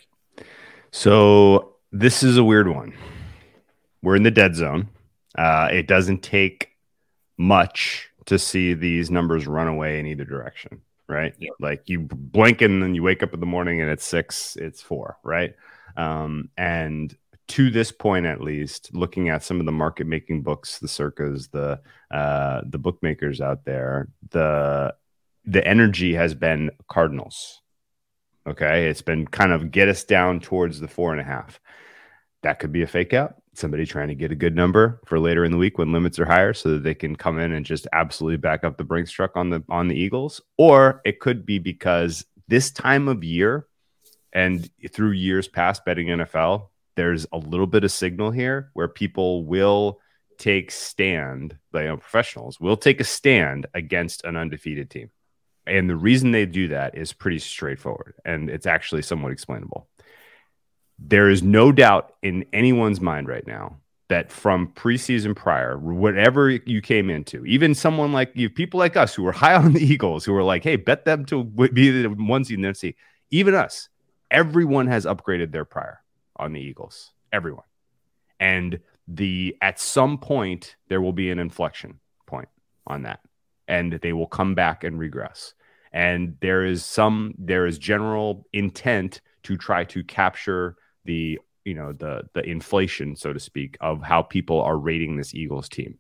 So 0.94 1.78
this 1.92 2.22
is 2.22 2.38
a 2.38 2.44
weird 2.44 2.68
one. 2.68 2.94
We're 4.04 4.16
in 4.16 4.22
the 4.22 4.30
dead 4.30 4.56
zone. 4.56 4.90
Uh, 5.36 5.68
it 5.72 5.88
doesn't 5.88 6.22
take 6.22 6.70
much 7.36 8.12
to 8.26 8.38
see 8.38 8.76
these 8.76 9.10
numbers 9.10 9.48
run 9.48 9.68
away 9.68 10.00
in 10.00 10.06
either 10.06 10.24
direction, 10.24 10.82
right? 11.10 11.34
Yeah. 11.40 11.50
Like 11.60 11.90
you 11.90 12.02
blink 12.02 12.62
and 12.62 12.84
then 12.84 12.94
you 12.94 13.02
wake 13.02 13.24
up 13.24 13.34
in 13.34 13.40
the 13.40 13.48
morning 13.48 13.82
and 13.82 13.90
it's 13.90 14.06
six, 14.06 14.56
it's 14.56 14.84
four, 14.84 15.18
right? 15.24 15.56
Um, 15.98 16.50
and 16.58 17.18
to 17.48 17.72
this 17.72 17.92
point, 17.92 18.28
at 18.28 18.42
least, 18.42 18.94
looking 18.94 19.30
at 19.30 19.42
some 19.42 19.60
of 19.60 19.66
the 19.66 19.72
market 19.72 20.06
making 20.06 20.44
books, 20.44 20.78
the 20.78 20.88
circas, 20.88 21.50
the 21.50 21.82
uh, 22.16 22.62
the 22.68 22.78
bookmakers 22.78 23.42
out 23.42 23.66
there, 23.66 24.10
the 24.30 24.94
the 25.44 25.68
energy 25.68 26.14
has 26.14 26.36
been 26.36 26.70
Cardinals. 26.88 27.63
Okay, 28.46 28.88
it's 28.88 29.02
been 29.02 29.26
kind 29.26 29.52
of 29.52 29.72
get 29.72 29.88
us 29.88 30.04
down 30.04 30.40
towards 30.40 30.80
the 30.80 30.88
four 30.88 31.12
and 31.12 31.22
a 31.22 31.24
half. 31.24 31.60
That 32.42 32.60
could 32.60 32.74
be 32.74 32.82
a 32.82 32.88
fake 32.88 33.14
out. 33.14 33.36
Somebody 33.54 33.86
trying 33.86 34.10
to 34.10 34.16
get 34.16 34.32
a 34.32 34.36
good 34.36 34.56
number 34.56 35.00
for 35.06 35.18
later 35.18 35.46
in 35.46 35.52
the 35.52 35.58
week 35.58 35.78
when 35.78 35.94
limits 35.94 36.20
are 36.20 36.26
higher, 36.26 36.54
so 36.54 36.72
that 36.72 36.84
they 36.84 36.94
can 36.94 37.16
come 37.16 37.40
in 37.40 37.54
and 37.54 37.66
just 37.66 37.88
absolutely 37.94 38.38
back 38.38 38.64
up 38.64 38.78
the 38.78 38.84
Brinks 38.84 39.12
truck 39.12 39.38
on 39.38 39.50
the 39.50 39.64
on 39.70 39.88
the 39.88 39.96
Eagles. 39.96 40.42
Or 40.58 41.02
it 41.06 41.20
could 41.20 41.46
be 41.46 41.60
because 41.60 42.26
this 42.48 42.72
time 42.72 43.08
of 43.08 43.24
year 43.24 43.68
and 44.34 44.70
through 44.92 45.12
years 45.12 45.48
past 45.48 45.86
betting 45.86 46.08
NFL, 46.08 46.68
there's 46.96 47.26
a 47.32 47.38
little 47.38 47.68
bit 47.68 47.84
of 47.84 47.92
signal 47.92 48.32
here 48.32 48.72
where 48.74 48.88
people 48.88 49.46
will 49.46 50.00
take 50.38 50.72
stand, 50.72 51.58
you 51.74 51.84
know, 51.84 51.98
professionals 51.98 52.60
will 52.60 52.76
take 52.76 53.00
a 53.00 53.06
stand 53.06 53.68
against 53.74 54.26
an 54.26 54.36
undefeated 54.36 54.90
team. 54.90 55.12
And 55.66 55.90
the 55.90 55.96
reason 55.96 56.32
they 56.32 56.46
do 56.46 56.68
that 56.70 56.98
is 56.98 57.14
pretty 57.14 57.40
straightforward 57.40 58.16
and 58.26 58.50
it's 58.50 58.66
actually 58.66 59.02
somewhat 59.02 59.32
explainable. 59.32 59.88
There 61.00 61.30
is 61.30 61.42
no 61.42 61.72
doubt 61.72 62.14
in 62.22 62.46
anyone's 62.54 63.02
mind 63.02 63.28
right 63.28 63.46
now 63.48 63.78
that 64.10 64.32
from 64.32 64.68
preseason 64.76 65.36
prior, 65.36 65.78
whatever 65.78 66.50
you 66.50 66.82
came 66.82 67.10
into, 67.10 67.46
even 67.46 67.74
someone 67.74 68.12
like 68.12 68.32
you, 68.36 68.50
people 68.50 68.78
like 68.78 68.98
us 68.98 69.16
who 69.16 69.24
were 69.24 69.32
high 69.32 69.56
on 69.56 69.74
the 69.74 69.84
Eagles, 69.94 70.26
who 70.26 70.34
were 70.34 70.44
like, 70.44 70.64
hey, 70.64 70.76
bet 70.76 71.06
them 71.06 71.26
to 71.26 71.44
be 71.44 72.04
the 72.04 72.10
one 72.10 72.44
seed 72.44 72.60
in 72.60 72.62
the 72.62 72.70
NFC, 72.70 72.96
even 73.32 73.56
us, 73.56 73.90
everyone 74.30 74.88
has 74.88 75.06
upgraded 75.06 75.52
their 75.52 75.66
prior 75.66 76.02
on 76.36 76.54
the 76.54 76.60
Eagles. 76.60 77.12
Everyone. 77.32 77.66
And 78.40 78.80
the 79.08 79.58
at 79.62 79.80
some 79.80 80.18
point 80.18 80.76
there 80.88 81.02
will 81.02 81.14
be 81.14 81.30
an 81.30 81.40
inflection 81.40 82.00
point 82.26 82.50
on 82.86 83.04
that. 83.04 83.20
And 83.68 83.94
they 83.94 84.14
will 84.14 84.28
come 84.28 84.56
back 84.56 84.84
and 84.84 85.00
regress. 85.00 85.54
And 85.92 86.38
there 86.42 86.66
is 86.66 86.84
some 86.84 87.34
there 87.38 87.66
is 87.66 87.78
general 87.78 88.46
intent 88.52 89.22
to 89.44 89.58
try 89.58 89.84
to 89.86 90.04
capture 90.04 90.76
the 91.06 91.40
you 91.66 91.74
know 91.76 91.94
the 91.94 92.24
the 92.34 92.44
inflation 92.44 93.16
so 93.16 93.32
to 93.32 93.40
speak 93.40 93.78
of 93.80 94.02
how 94.02 94.22
people 94.22 94.62
are 94.62 94.78
rating 94.78 95.16
this 95.18 95.34
Eagles 95.36 95.70
team. 95.70 96.00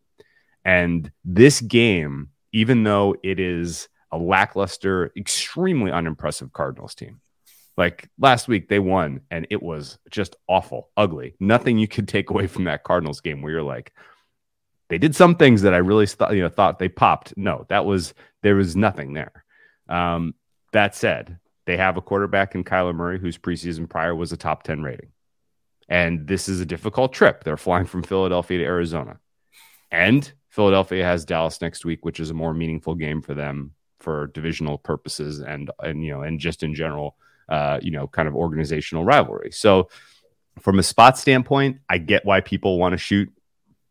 And 0.65 1.12
this 1.23 1.62
game 1.62 2.30
even 2.52 2.84
though 2.84 3.15
it 3.23 3.39
is 3.39 3.88
a 4.12 4.17
lackluster 4.17 5.12
extremely 5.15 5.91
unimpressive 5.91 6.54
Cardinals 6.54 6.95
team 6.95 7.21
like 7.78 8.10
last 8.19 8.47
week, 8.47 8.69
they 8.69 8.80
won, 8.80 9.21
and 9.32 9.47
it 9.49 9.62
was 9.62 9.97
just 10.12 10.36
awful, 10.47 10.89
ugly. 10.95 11.36
Nothing 11.39 11.78
you 11.78 11.88
could 11.88 12.08
take 12.08 12.30
away 12.30 12.47
from 12.47 12.65
that 12.65 12.84
Cardinals 12.84 13.21
game 13.21 13.41
where 13.41 13.52
you're 13.52 13.63
like, 13.63 13.93
they 14.93 14.99
did 14.99 15.15
some 15.15 15.36
things 15.36 15.63
that 15.63 15.73
I 15.73 15.77
really 15.77 16.06
thought, 16.06 16.36
you 16.36 16.41
know, 16.43 16.49
thought 16.49 16.77
they 16.77 16.88
popped. 16.88 17.34
No, 17.36 17.65
that 17.69 17.84
was 17.84 18.13
there 18.43 18.56
was 18.56 18.75
nothing 18.75 19.13
there. 19.13 19.43
Um, 19.89 20.36
that 20.71 20.95
said, 20.95 21.39
they 21.65 21.77
have 21.77 21.97
a 21.97 22.01
quarterback 22.01 22.53
in 22.53 22.63
Kyler 22.63 22.93
Murray 22.93 23.17
whose 23.17 23.39
preseason 23.39 23.89
prior 23.89 24.13
was 24.13 24.32
a 24.32 24.38
top 24.38 24.62
10 24.62 24.84
rating. 24.84 25.10
And 25.89 26.27
this 26.27 26.47
is 26.47 26.62
a 26.62 26.65
difficult 26.65 27.12
trip. 27.12 27.43
They're 27.43 27.58
flying 27.58 27.88
from 27.88 28.03
Philadelphia 28.03 28.60
to 28.60 28.63
Arizona. 28.65 29.17
And 29.89 30.32
Philadelphia 30.49 31.03
has 31.03 31.25
Dallas 31.25 31.60
next 31.60 31.86
week, 31.86 32.06
which 32.06 32.19
is 32.19 32.29
a 32.29 32.36
more 32.36 32.53
meaningful 32.53 32.93
game 32.93 33.23
for 33.23 33.34
them 33.34 33.71
for 33.99 34.27
divisional 34.27 34.77
purposes 34.77 35.39
and 35.39 35.71
and 35.79 36.03
you 36.03 36.12
know 36.12 36.21
and 36.21 36.39
just 36.39 36.62
in 36.62 36.75
general 36.75 37.15
uh, 37.49 37.79
you 37.82 37.91
know, 37.91 38.08
kind 38.08 38.27
of 38.27 38.36
organizational 38.36 39.03
rivalry. 39.03 39.51
So, 39.51 39.89
from 40.60 40.79
a 40.79 40.84
spot 40.84 41.17
standpoint, 41.17 41.79
I 41.89 41.97
get 41.97 42.25
why 42.25 42.41
people 42.41 42.77
want 42.77 42.93
to 42.93 42.97
shoot 42.97 43.34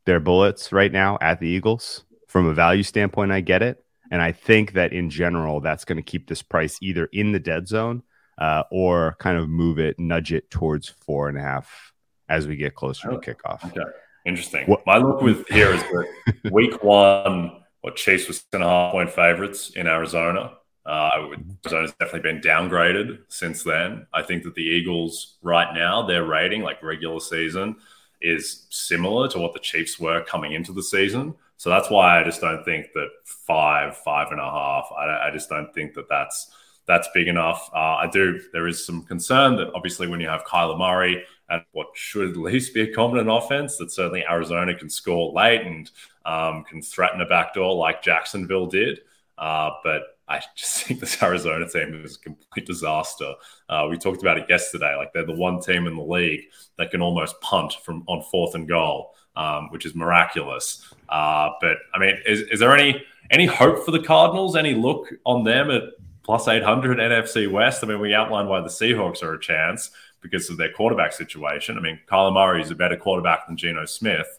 their 0.05 0.21
bullets 0.21 0.73
right 0.73 0.93
now 0.93 1.19
at 1.21 1.41
the 1.41 1.49
Eagles. 1.49 2.05
From 2.29 2.47
a 2.47 2.55
value 2.55 2.83
standpoint, 2.83 3.33
I 3.33 3.41
get 3.41 3.63
it. 3.63 3.85
And 4.11 4.21
I 4.21 4.33
think 4.33 4.73
that 4.75 4.93
in 4.93 5.11
general, 5.11 5.61
that's 5.61 5.85
going 5.85 5.97
to 5.97 6.03
keep 6.03 6.29
this 6.29 6.43
price 6.43 6.79
either 6.83 7.07
in 7.13 7.33
the 7.33 7.41
dead 7.41 7.67
zone 7.67 8.03
uh, 8.39 8.65
or 8.71 9.17
kind 9.19 9.39
of 9.39 9.49
move 9.49 9.79
it, 9.79 9.99
nudge 9.99 10.33
it 10.33 10.51
towards 10.51 10.89
four 10.89 11.29
and 11.29 11.39
a 11.39 11.43
half 11.43 11.93
as 12.29 12.47
we 12.47 12.57
get 12.57 12.75
closer 12.75 13.11
to 13.11 13.19
kickoff. 13.19 13.65
Okay. 13.65 13.91
Interesting. 14.25 14.67
What, 14.67 14.87
My 14.87 14.99
look 14.99 15.21
with 15.21 15.47
here 15.49 15.73
is 15.73 15.83
that 15.83 16.51
week 16.53 16.83
one, 16.83 17.63
what 17.81 17.97
Chiefs 17.97 18.29
was 18.29 18.43
10 18.45 18.61
and 18.61 18.69
a 18.69 18.73
half 18.73 18.93
point 18.93 19.11
favorites 19.11 19.71
in 19.71 19.87
Arizona. 19.87 20.53
Uh, 20.85 21.29
Arizona's 21.65 21.93
definitely 21.99 22.21
been 22.21 22.41
downgraded 22.41 23.19
since 23.29 23.63
then. 23.63 24.07
I 24.13 24.23
think 24.23 24.43
that 24.45 24.55
the 24.55 24.63
Eagles 24.63 25.39
right 25.43 25.73
now, 25.75 26.07
their 26.07 26.25
rating, 26.25 26.63
like 26.63 26.83
regular 26.83 27.21
season, 27.21 27.77
is 28.23 28.67
similar 28.71 29.29
to 29.29 29.39
what 29.39 29.53
the 29.53 29.59
Chiefs 29.59 29.99
were 29.99 30.23
coming 30.23 30.53
into 30.53 30.73
the 30.73 30.83
season. 30.83 31.35
So 31.57 31.71
that's 31.71 31.91
why 31.91 32.21
I 32.21 32.25
just 32.25 32.41
don't 32.41 32.65
think 32.65 32.93
that 32.95 33.09
five, 33.25 33.97
five 33.99 34.33
and 34.33 34.41
a 34.41 34.51
half. 34.51 34.89
I, 34.97 35.29
I 35.29 35.31
just 35.31 35.49
don't 35.49 35.73
think 35.73 35.95
that 35.95 36.09
that's 36.09 36.51
that's 36.87 37.09
big 37.15 37.29
enough. 37.29 37.71
Uh, 37.73 37.97
I 37.97 38.09
do. 38.13 38.41
There 38.53 38.67
is 38.67 38.85
some 38.85 39.05
concern 39.05 39.57
that 39.57 39.73
obviously 39.75 40.09
when 40.09 40.21
you 40.21 40.29
have 40.29 40.45
Kyler 40.45 40.77
Murray 40.77 41.23
and 41.49 41.63
what 41.73 41.89
should 41.95 42.31
at 42.31 42.37
least 42.37 42.75
be 42.75 42.81
a 42.81 42.93
competent 42.93 43.31
offense, 43.31 43.77
that 43.77 43.93
certainly 43.93 44.25
Arizona 44.29 44.75
can 44.75 44.91
score 44.91 45.33
late 45.33 45.63
and 45.63 45.91
um, 46.25 46.65
can 46.65 46.83
threaten 46.83 47.21
a 47.21 47.27
backdoor 47.27 47.75
like 47.77 48.03
Jacksonville 48.03 48.67
did. 48.67 49.01
Uh, 49.39 49.71
but 49.85 50.03
I 50.29 50.41
just 50.57 50.83
think 50.85 51.01
this 51.01 51.23
Arizona 51.23 51.69
team 51.69 52.03
is 52.05 52.17
a 52.17 52.21
complete 52.21 52.67
disaster. 52.67 53.35
Uh, 53.69 53.87
we 53.91 53.99
talked 53.99 54.23
about 54.23 54.39
it 54.39 54.47
yesterday. 54.49 54.95
Like 54.97 55.13
they're 55.13 55.27
the 55.27 55.35
one 55.35 55.61
team 55.61 55.87
in 55.87 55.97
the 55.97 56.03
league 56.03 56.43
that 56.79 56.91
can 56.91 57.03
almost 57.03 57.41
punt 57.41 57.75
from 57.85 58.05
on 58.07 58.23
fourth 58.31 58.55
and 58.55 58.69
goal, 58.69 59.15
um, 59.37 59.69
which 59.71 59.87
is 59.87 59.95
miraculous. 59.95 60.93
Uh, 61.09 61.51
but 61.61 61.79
I 61.95 61.99
mean, 61.99 62.17
is, 62.27 62.43
is 62.43 62.61
there 62.61 62.77
any 62.77 63.05
any 63.31 63.47
hope 63.47 63.85
for 63.85 63.91
the 63.91 64.03
Cardinals? 64.03 64.57
Any 64.57 64.75
look 64.75 65.09
on 65.25 65.45
them 65.45 65.71
at 65.71 65.83
plus 66.23 66.49
eight 66.49 66.63
hundred 66.63 66.99
NFC 66.99 67.51
West? 67.51 67.83
I 67.83 67.87
mean, 67.87 68.01
we 68.01 68.15
outlined 68.15 68.49
why 68.49 68.61
the 68.61 68.69
Seahawks 68.69 69.23
are 69.23 69.35
a 69.35 69.41
chance 69.41 69.91
because 70.21 70.49
of 70.49 70.57
their 70.57 70.73
quarterback 70.73 71.13
situation. 71.13 71.77
I 71.77 71.81
mean, 71.81 71.99
Kyler 72.09 72.33
Murray 72.33 72.63
is 72.63 72.71
a 72.71 72.77
better 72.77 72.97
quarterback 72.97 73.47
than 73.47 73.57
Geno 73.57 73.85
Smith. 73.85 74.39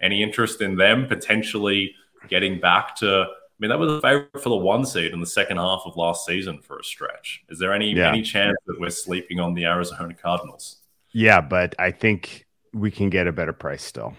Any 0.00 0.22
interest 0.22 0.60
in 0.60 0.76
them 0.76 1.06
potentially 1.08 1.94
getting 2.28 2.60
back 2.60 2.94
to 2.96 3.26
mean, 3.58 3.68
that 3.70 3.78
was 3.78 3.92
a 3.92 4.00
favorite 4.00 4.42
for 4.42 4.48
the 4.48 4.56
one 4.56 4.84
seed 4.84 5.12
in 5.12 5.20
the 5.20 5.26
second 5.26 5.58
half 5.58 5.82
of 5.84 5.96
last 5.96 6.26
season 6.26 6.58
for 6.60 6.78
a 6.78 6.84
stretch. 6.84 7.44
Is 7.48 7.58
there 7.58 7.72
any 7.72 7.92
yeah. 7.92 8.08
any 8.08 8.22
chance 8.22 8.56
that 8.66 8.80
we're 8.80 8.90
sleeping 8.90 9.40
on 9.40 9.54
the 9.54 9.64
Arizona 9.64 10.14
Cardinals? 10.14 10.82
Yeah, 11.12 11.40
but 11.40 11.74
I 11.78 11.92
think 11.92 12.46
we 12.72 12.90
can 12.90 13.10
get 13.10 13.26
a 13.26 13.32
better 13.32 13.52
price 13.52 13.82
still. 13.82 14.14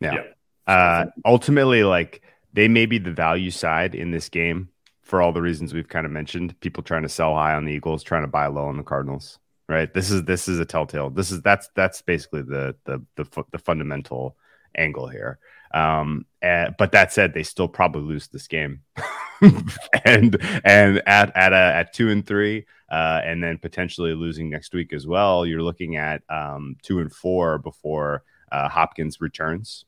Yeah. 0.00 0.14
yeah. 0.14 0.72
Uh, 0.72 1.06
ultimately, 1.24 1.84
like 1.84 2.22
they 2.52 2.68
may 2.68 2.86
be 2.86 2.98
the 2.98 3.12
value 3.12 3.50
side 3.50 3.94
in 3.94 4.10
this 4.10 4.28
game 4.28 4.68
for 5.02 5.22
all 5.22 5.32
the 5.32 5.42
reasons 5.42 5.72
we've 5.72 5.88
kind 5.88 6.04
of 6.04 6.12
mentioned. 6.12 6.58
People 6.60 6.82
trying 6.82 7.02
to 7.02 7.08
sell 7.08 7.34
high 7.34 7.54
on 7.54 7.64
the 7.64 7.72
Eagles, 7.72 8.02
trying 8.02 8.22
to 8.22 8.28
buy 8.28 8.46
low 8.46 8.66
on 8.66 8.76
the 8.76 8.82
Cardinals. 8.82 9.38
Right. 9.68 9.92
This 9.92 10.10
is 10.10 10.22
this 10.24 10.46
is 10.46 10.60
a 10.60 10.64
telltale. 10.64 11.10
This 11.10 11.32
is 11.32 11.42
that's 11.42 11.68
that's 11.74 12.02
basically 12.02 12.42
the 12.42 12.76
the 12.84 13.02
the, 13.16 13.44
the 13.50 13.58
fundamental 13.58 14.36
angle 14.76 15.08
here. 15.08 15.38
Um, 15.76 16.24
and, 16.40 16.74
but 16.78 16.92
that 16.92 17.12
said, 17.12 17.34
they 17.34 17.42
still 17.42 17.68
probably 17.68 18.02
lose 18.02 18.28
this 18.28 18.48
game, 18.48 18.80
and 20.04 20.40
and 20.64 21.02
at 21.06 21.36
at 21.36 21.52
a, 21.52 21.76
at 21.76 21.92
two 21.92 22.08
and 22.08 22.26
three, 22.26 22.64
uh, 22.90 23.20
and 23.22 23.44
then 23.44 23.58
potentially 23.58 24.14
losing 24.14 24.48
next 24.48 24.72
week 24.72 24.94
as 24.94 25.06
well. 25.06 25.44
You're 25.44 25.62
looking 25.62 25.96
at 25.96 26.22
um, 26.30 26.76
two 26.82 27.00
and 27.00 27.12
four 27.12 27.58
before 27.58 28.22
uh, 28.50 28.70
Hopkins 28.70 29.20
returns. 29.20 29.84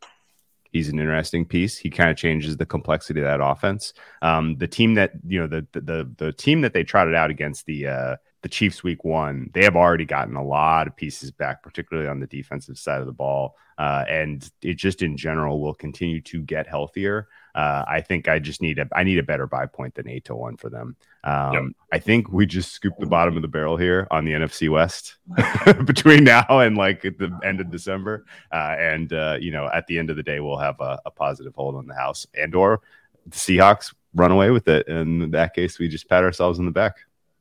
He's 0.70 0.90
an 0.90 0.98
interesting 0.98 1.46
piece. 1.46 1.78
He 1.78 1.88
kind 1.88 2.10
of 2.10 2.18
changes 2.18 2.58
the 2.58 2.66
complexity 2.66 3.20
of 3.20 3.26
that 3.26 3.42
offense. 3.42 3.94
Um, 4.20 4.56
the 4.58 4.68
team 4.68 4.92
that 4.94 5.12
you 5.26 5.40
know 5.40 5.46
the, 5.46 5.66
the 5.72 6.10
the 6.18 6.32
team 6.32 6.60
that 6.60 6.74
they 6.74 6.84
trotted 6.84 7.14
out 7.14 7.30
against 7.30 7.64
the 7.64 7.86
uh, 7.86 8.16
the 8.42 8.50
Chiefs 8.50 8.84
week 8.84 9.04
one, 9.04 9.50
they 9.54 9.64
have 9.64 9.76
already 9.76 10.04
gotten 10.04 10.36
a 10.36 10.44
lot 10.44 10.86
of 10.86 10.96
pieces 10.96 11.30
back, 11.30 11.62
particularly 11.62 12.10
on 12.10 12.20
the 12.20 12.26
defensive 12.26 12.76
side 12.76 13.00
of 13.00 13.06
the 13.06 13.12
ball. 13.12 13.56
Uh, 13.78 14.04
and 14.08 14.50
it 14.60 14.74
just 14.74 15.02
in 15.02 15.16
general 15.16 15.60
will 15.60 15.74
continue 15.74 16.20
to 16.20 16.42
get 16.42 16.66
healthier. 16.66 17.28
Uh, 17.54 17.84
I 17.86 18.00
think 18.00 18.28
I 18.28 18.40
just 18.40 18.60
need 18.60 18.78
a 18.78 18.88
I 18.92 19.04
need 19.04 19.18
a 19.18 19.22
better 19.22 19.46
buy 19.46 19.66
point 19.66 19.94
than 19.94 20.08
eight 20.08 20.24
to 20.26 20.34
one 20.34 20.56
for 20.56 20.68
them. 20.68 20.96
Um, 21.24 21.52
yep. 21.52 21.62
I 21.92 21.98
think 21.98 22.30
we 22.30 22.44
just 22.44 22.72
scooped 22.72 23.00
the 23.00 23.06
bottom 23.06 23.36
of 23.36 23.42
the 23.42 23.48
barrel 23.48 23.76
here 23.76 24.06
on 24.10 24.24
the 24.24 24.32
NFC 24.32 24.68
West 24.68 25.16
between 25.84 26.24
now 26.24 26.44
and 26.48 26.76
like 26.76 27.04
at 27.04 27.18
the 27.18 27.36
end 27.44 27.60
of 27.60 27.70
December. 27.70 28.26
Uh, 28.52 28.76
and 28.78 29.12
uh, 29.12 29.38
you 29.40 29.52
know, 29.52 29.68
at 29.72 29.86
the 29.86 29.98
end 29.98 30.10
of 30.10 30.16
the 30.16 30.22
day, 30.22 30.40
we'll 30.40 30.58
have 30.58 30.80
a, 30.80 31.00
a 31.06 31.10
positive 31.10 31.54
hold 31.54 31.76
on 31.76 31.86
the 31.86 31.94
house 31.94 32.26
and 32.34 32.54
or 32.54 32.80
the 33.26 33.36
Seahawks 33.36 33.94
run 34.14 34.32
away 34.32 34.50
with 34.50 34.68
it. 34.68 34.88
And 34.88 35.22
in 35.22 35.30
that 35.32 35.54
case, 35.54 35.78
we 35.78 35.88
just 35.88 36.08
pat 36.08 36.24
ourselves 36.24 36.58
in 36.58 36.64
the 36.64 36.70
back. 36.70 36.96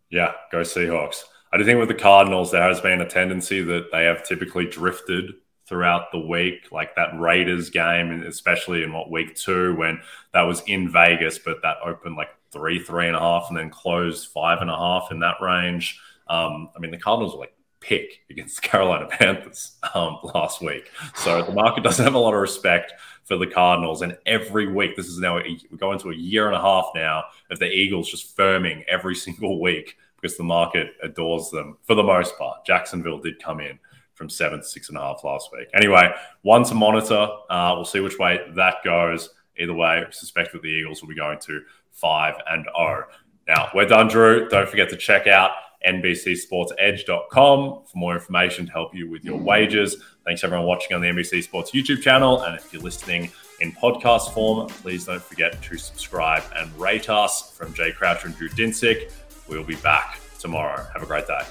Yeah, 0.10 0.34
go 0.52 0.62
Seahawks. 0.62 1.24
I 1.52 1.58
do 1.58 1.64
think 1.64 1.80
with 1.80 1.88
the 1.88 1.96
Cardinals, 1.96 2.52
there 2.52 2.62
has 2.62 2.82
been 2.82 3.02
a 3.02 3.10
tendency 3.10 3.62
that 3.64 3.92
they 3.92 4.06
have 4.06 4.24
typically 4.24 4.66
drifted 4.66 5.34
throughout 5.68 6.12
the 6.12 6.20
week, 6.20 6.72
like 6.72 6.96
that 6.96 7.20
Raiders 7.20 7.70
game, 7.70 8.24
especially 8.24 8.84
in 8.84 8.94
what 8.94 9.12
week 9.12 9.36
two 9.36 9.76
when 9.76 10.00
that 10.34 10.44
was 10.44 10.62
in 10.68 10.90
Vegas, 10.90 11.38
but 11.38 11.62
that 11.62 11.78
opened 11.84 12.16
like 12.16 12.30
three, 12.52 12.80
three 12.80 13.08
and 13.08 13.16
a 13.16 13.20
half, 13.20 13.48
and 13.50 13.58
then 13.58 13.70
closed 13.70 14.30
five 14.30 14.62
and 14.62 14.70
a 14.70 14.78
half 14.78 15.12
in 15.12 15.20
that 15.20 15.36
range. 15.42 16.00
Um, 16.28 16.70
I 16.76 16.80
mean, 16.80 16.92
the 16.92 16.98
Cardinals 16.98 17.34
were 17.34 17.42
like 17.42 17.54
pick 17.80 18.22
against 18.30 18.62
the 18.62 18.62
Carolina 18.68 19.08
Panthers 19.08 19.78
um, 19.94 20.20
last 20.24 20.62
week. 20.62 20.90
So 21.16 21.44
the 21.44 21.52
market 21.52 21.84
doesn't 21.84 22.04
have 22.04 22.16
a 22.16 22.20
lot 22.20 22.34
of 22.34 22.40
respect 22.42 22.94
for 23.26 23.38
the 23.38 23.48
Cardinals. 23.48 24.02
And 24.02 24.18
every 24.26 24.72
week, 24.72 24.96
this 24.96 25.08
is 25.08 25.20
now, 25.20 25.36
we 25.36 25.78
go 25.78 25.92
into 25.92 26.10
a 26.10 26.16
year 26.16 26.48
and 26.48 26.56
a 26.56 26.62
half 26.62 26.90
now 26.96 27.26
of 27.52 27.60
the 27.60 27.70
Eagles 27.70 28.10
just 28.10 28.36
firming 28.38 28.84
every 28.88 29.16
single 29.26 29.62
week 29.62 29.98
because 30.20 30.38
the 30.38 30.44
market 30.44 30.94
adores 31.04 31.52
them 31.52 31.78
for 31.84 31.94
the 31.94 32.04
most 32.04 32.38
part. 32.38 32.66
Jacksonville 32.66 33.20
did 33.20 33.42
come 33.42 33.60
in 33.60 33.78
from 34.18 34.30
seven 34.30 34.60
to 34.60 34.66
six 34.66 34.90
and 34.90 34.98
a 34.98 35.02
half 35.02 35.24
last 35.24 35.50
week. 35.54 35.68
Anyway, 35.74 36.12
one 36.42 36.64
to 36.66 36.74
monitor. 36.74 37.28
Uh, 37.50 37.74
we'll 37.76 37.86
see 37.86 38.00
which 38.00 38.18
way 38.18 38.40
that 38.56 38.84
goes. 38.84 39.30
Either 39.58 39.74
way, 39.74 40.04
I 40.06 40.10
suspect 40.12 40.52
that 40.54 40.62
the 40.62 40.68
Eagles 40.68 41.02
will 41.02 41.10
be 41.10 41.16
going 41.16 41.40
to 41.40 41.62
five 41.92 42.36
and 42.50 42.68
oh. 42.78 43.04
Now 43.48 43.70
we're 43.74 43.86
done, 43.86 44.08
Drew. 44.08 44.50
Don't 44.50 44.68
forget 44.68 44.90
to 44.90 44.98
check 44.98 45.28
out 45.28 45.52
NBCSportsEdge.com 45.88 47.84
for 47.86 47.98
more 47.98 48.14
information 48.16 48.66
to 48.66 48.72
help 48.72 48.94
you 48.94 49.10
with 49.10 49.24
your 49.24 49.38
wages. 49.38 49.96
Thanks 50.26 50.44
everyone 50.44 50.66
watching 50.66 50.94
on 50.96 51.02
the 51.02 51.08
NBC 51.08 51.44
Sports 51.44 51.72
YouTube 51.72 52.02
channel. 52.02 52.42
And 52.42 52.56
if 52.56 52.74
you're 52.74 52.82
listening 52.82 53.32
in 53.62 53.72
podcast 53.72 54.34
form, 54.34 54.68
please 54.68 55.06
don't 55.06 55.22
forget 55.22 55.62
to 55.62 55.78
subscribe 55.78 56.44
and 56.56 56.78
rate 56.78 57.10
us. 57.10 57.52
From 57.52 57.74
Jay 57.74 57.92
Croucher 57.92 58.28
and 58.28 58.36
Drew 58.36 58.50
Dinsick, 58.50 59.14
we'll 59.48 59.64
be 59.64 59.76
back 59.78 60.20
tomorrow. 60.40 60.86
Have 60.94 61.04
a 61.04 61.08
great 61.08 61.28
day. 61.28 61.42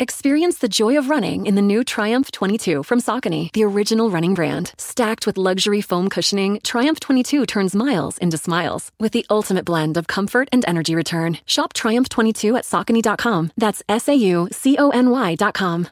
Experience 0.00 0.58
the 0.58 0.68
joy 0.68 0.98
of 0.98 1.08
running 1.08 1.46
in 1.46 1.54
the 1.54 1.62
new 1.62 1.84
Triumph 1.84 2.32
22 2.32 2.82
from 2.82 2.98
Saucony, 2.98 3.52
the 3.52 3.62
original 3.62 4.10
running 4.10 4.34
brand. 4.34 4.72
Stacked 4.76 5.24
with 5.24 5.38
luxury 5.38 5.80
foam 5.80 6.08
cushioning, 6.08 6.58
Triumph 6.64 6.98
22 6.98 7.46
turns 7.46 7.76
miles 7.76 8.18
into 8.18 8.36
smiles 8.36 8.90
with 8.98 9.12
the 9.12 9.24
ultimate 9.30 9.64
blend 9.64 9.96
of 9.96 10.08
comfort 10.08 10.48
and 10.50 10.64
energy 10.66 10.96
return. 10.96 11.38
Shop 11.46 11.72
Triumph 11.72 12.08
22 12.08 12.56
at 12.56 12.64
Saucony.com. 12.64 13.52
That's 13.56 13.84
S 13.88 14.08
A 14.08 14.14
U 14.16 14.48
C 14.50 14.76
O 14.78 14.90
N 14.90 15.10
Y.com. 15.10 15.86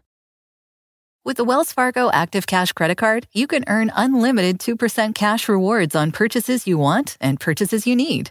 With 1.24 1.36
the 1.36 1.44
Wells 1.44 1.72
Fargo 1.72 2.10
Active 2.10 2.48
Cash 2.48 2.72
Credit 2.72 2.98
Card, 2.98 3.28
you 3.32 3.46
can 3.46 3.62
earn 3.68 3.92
unlimited 3.94 4.58
2% 4.58 5.14
cash 5.14 5.48
rewards 5.48 5.94
on 5.94 6.10
purchases 6.10 6.66
you 6.66 6.76
want 6.76 7.16
and 7.20 7.38
purchases 7.38 7.86
you 7.86 7.94
need. 7.94 8.30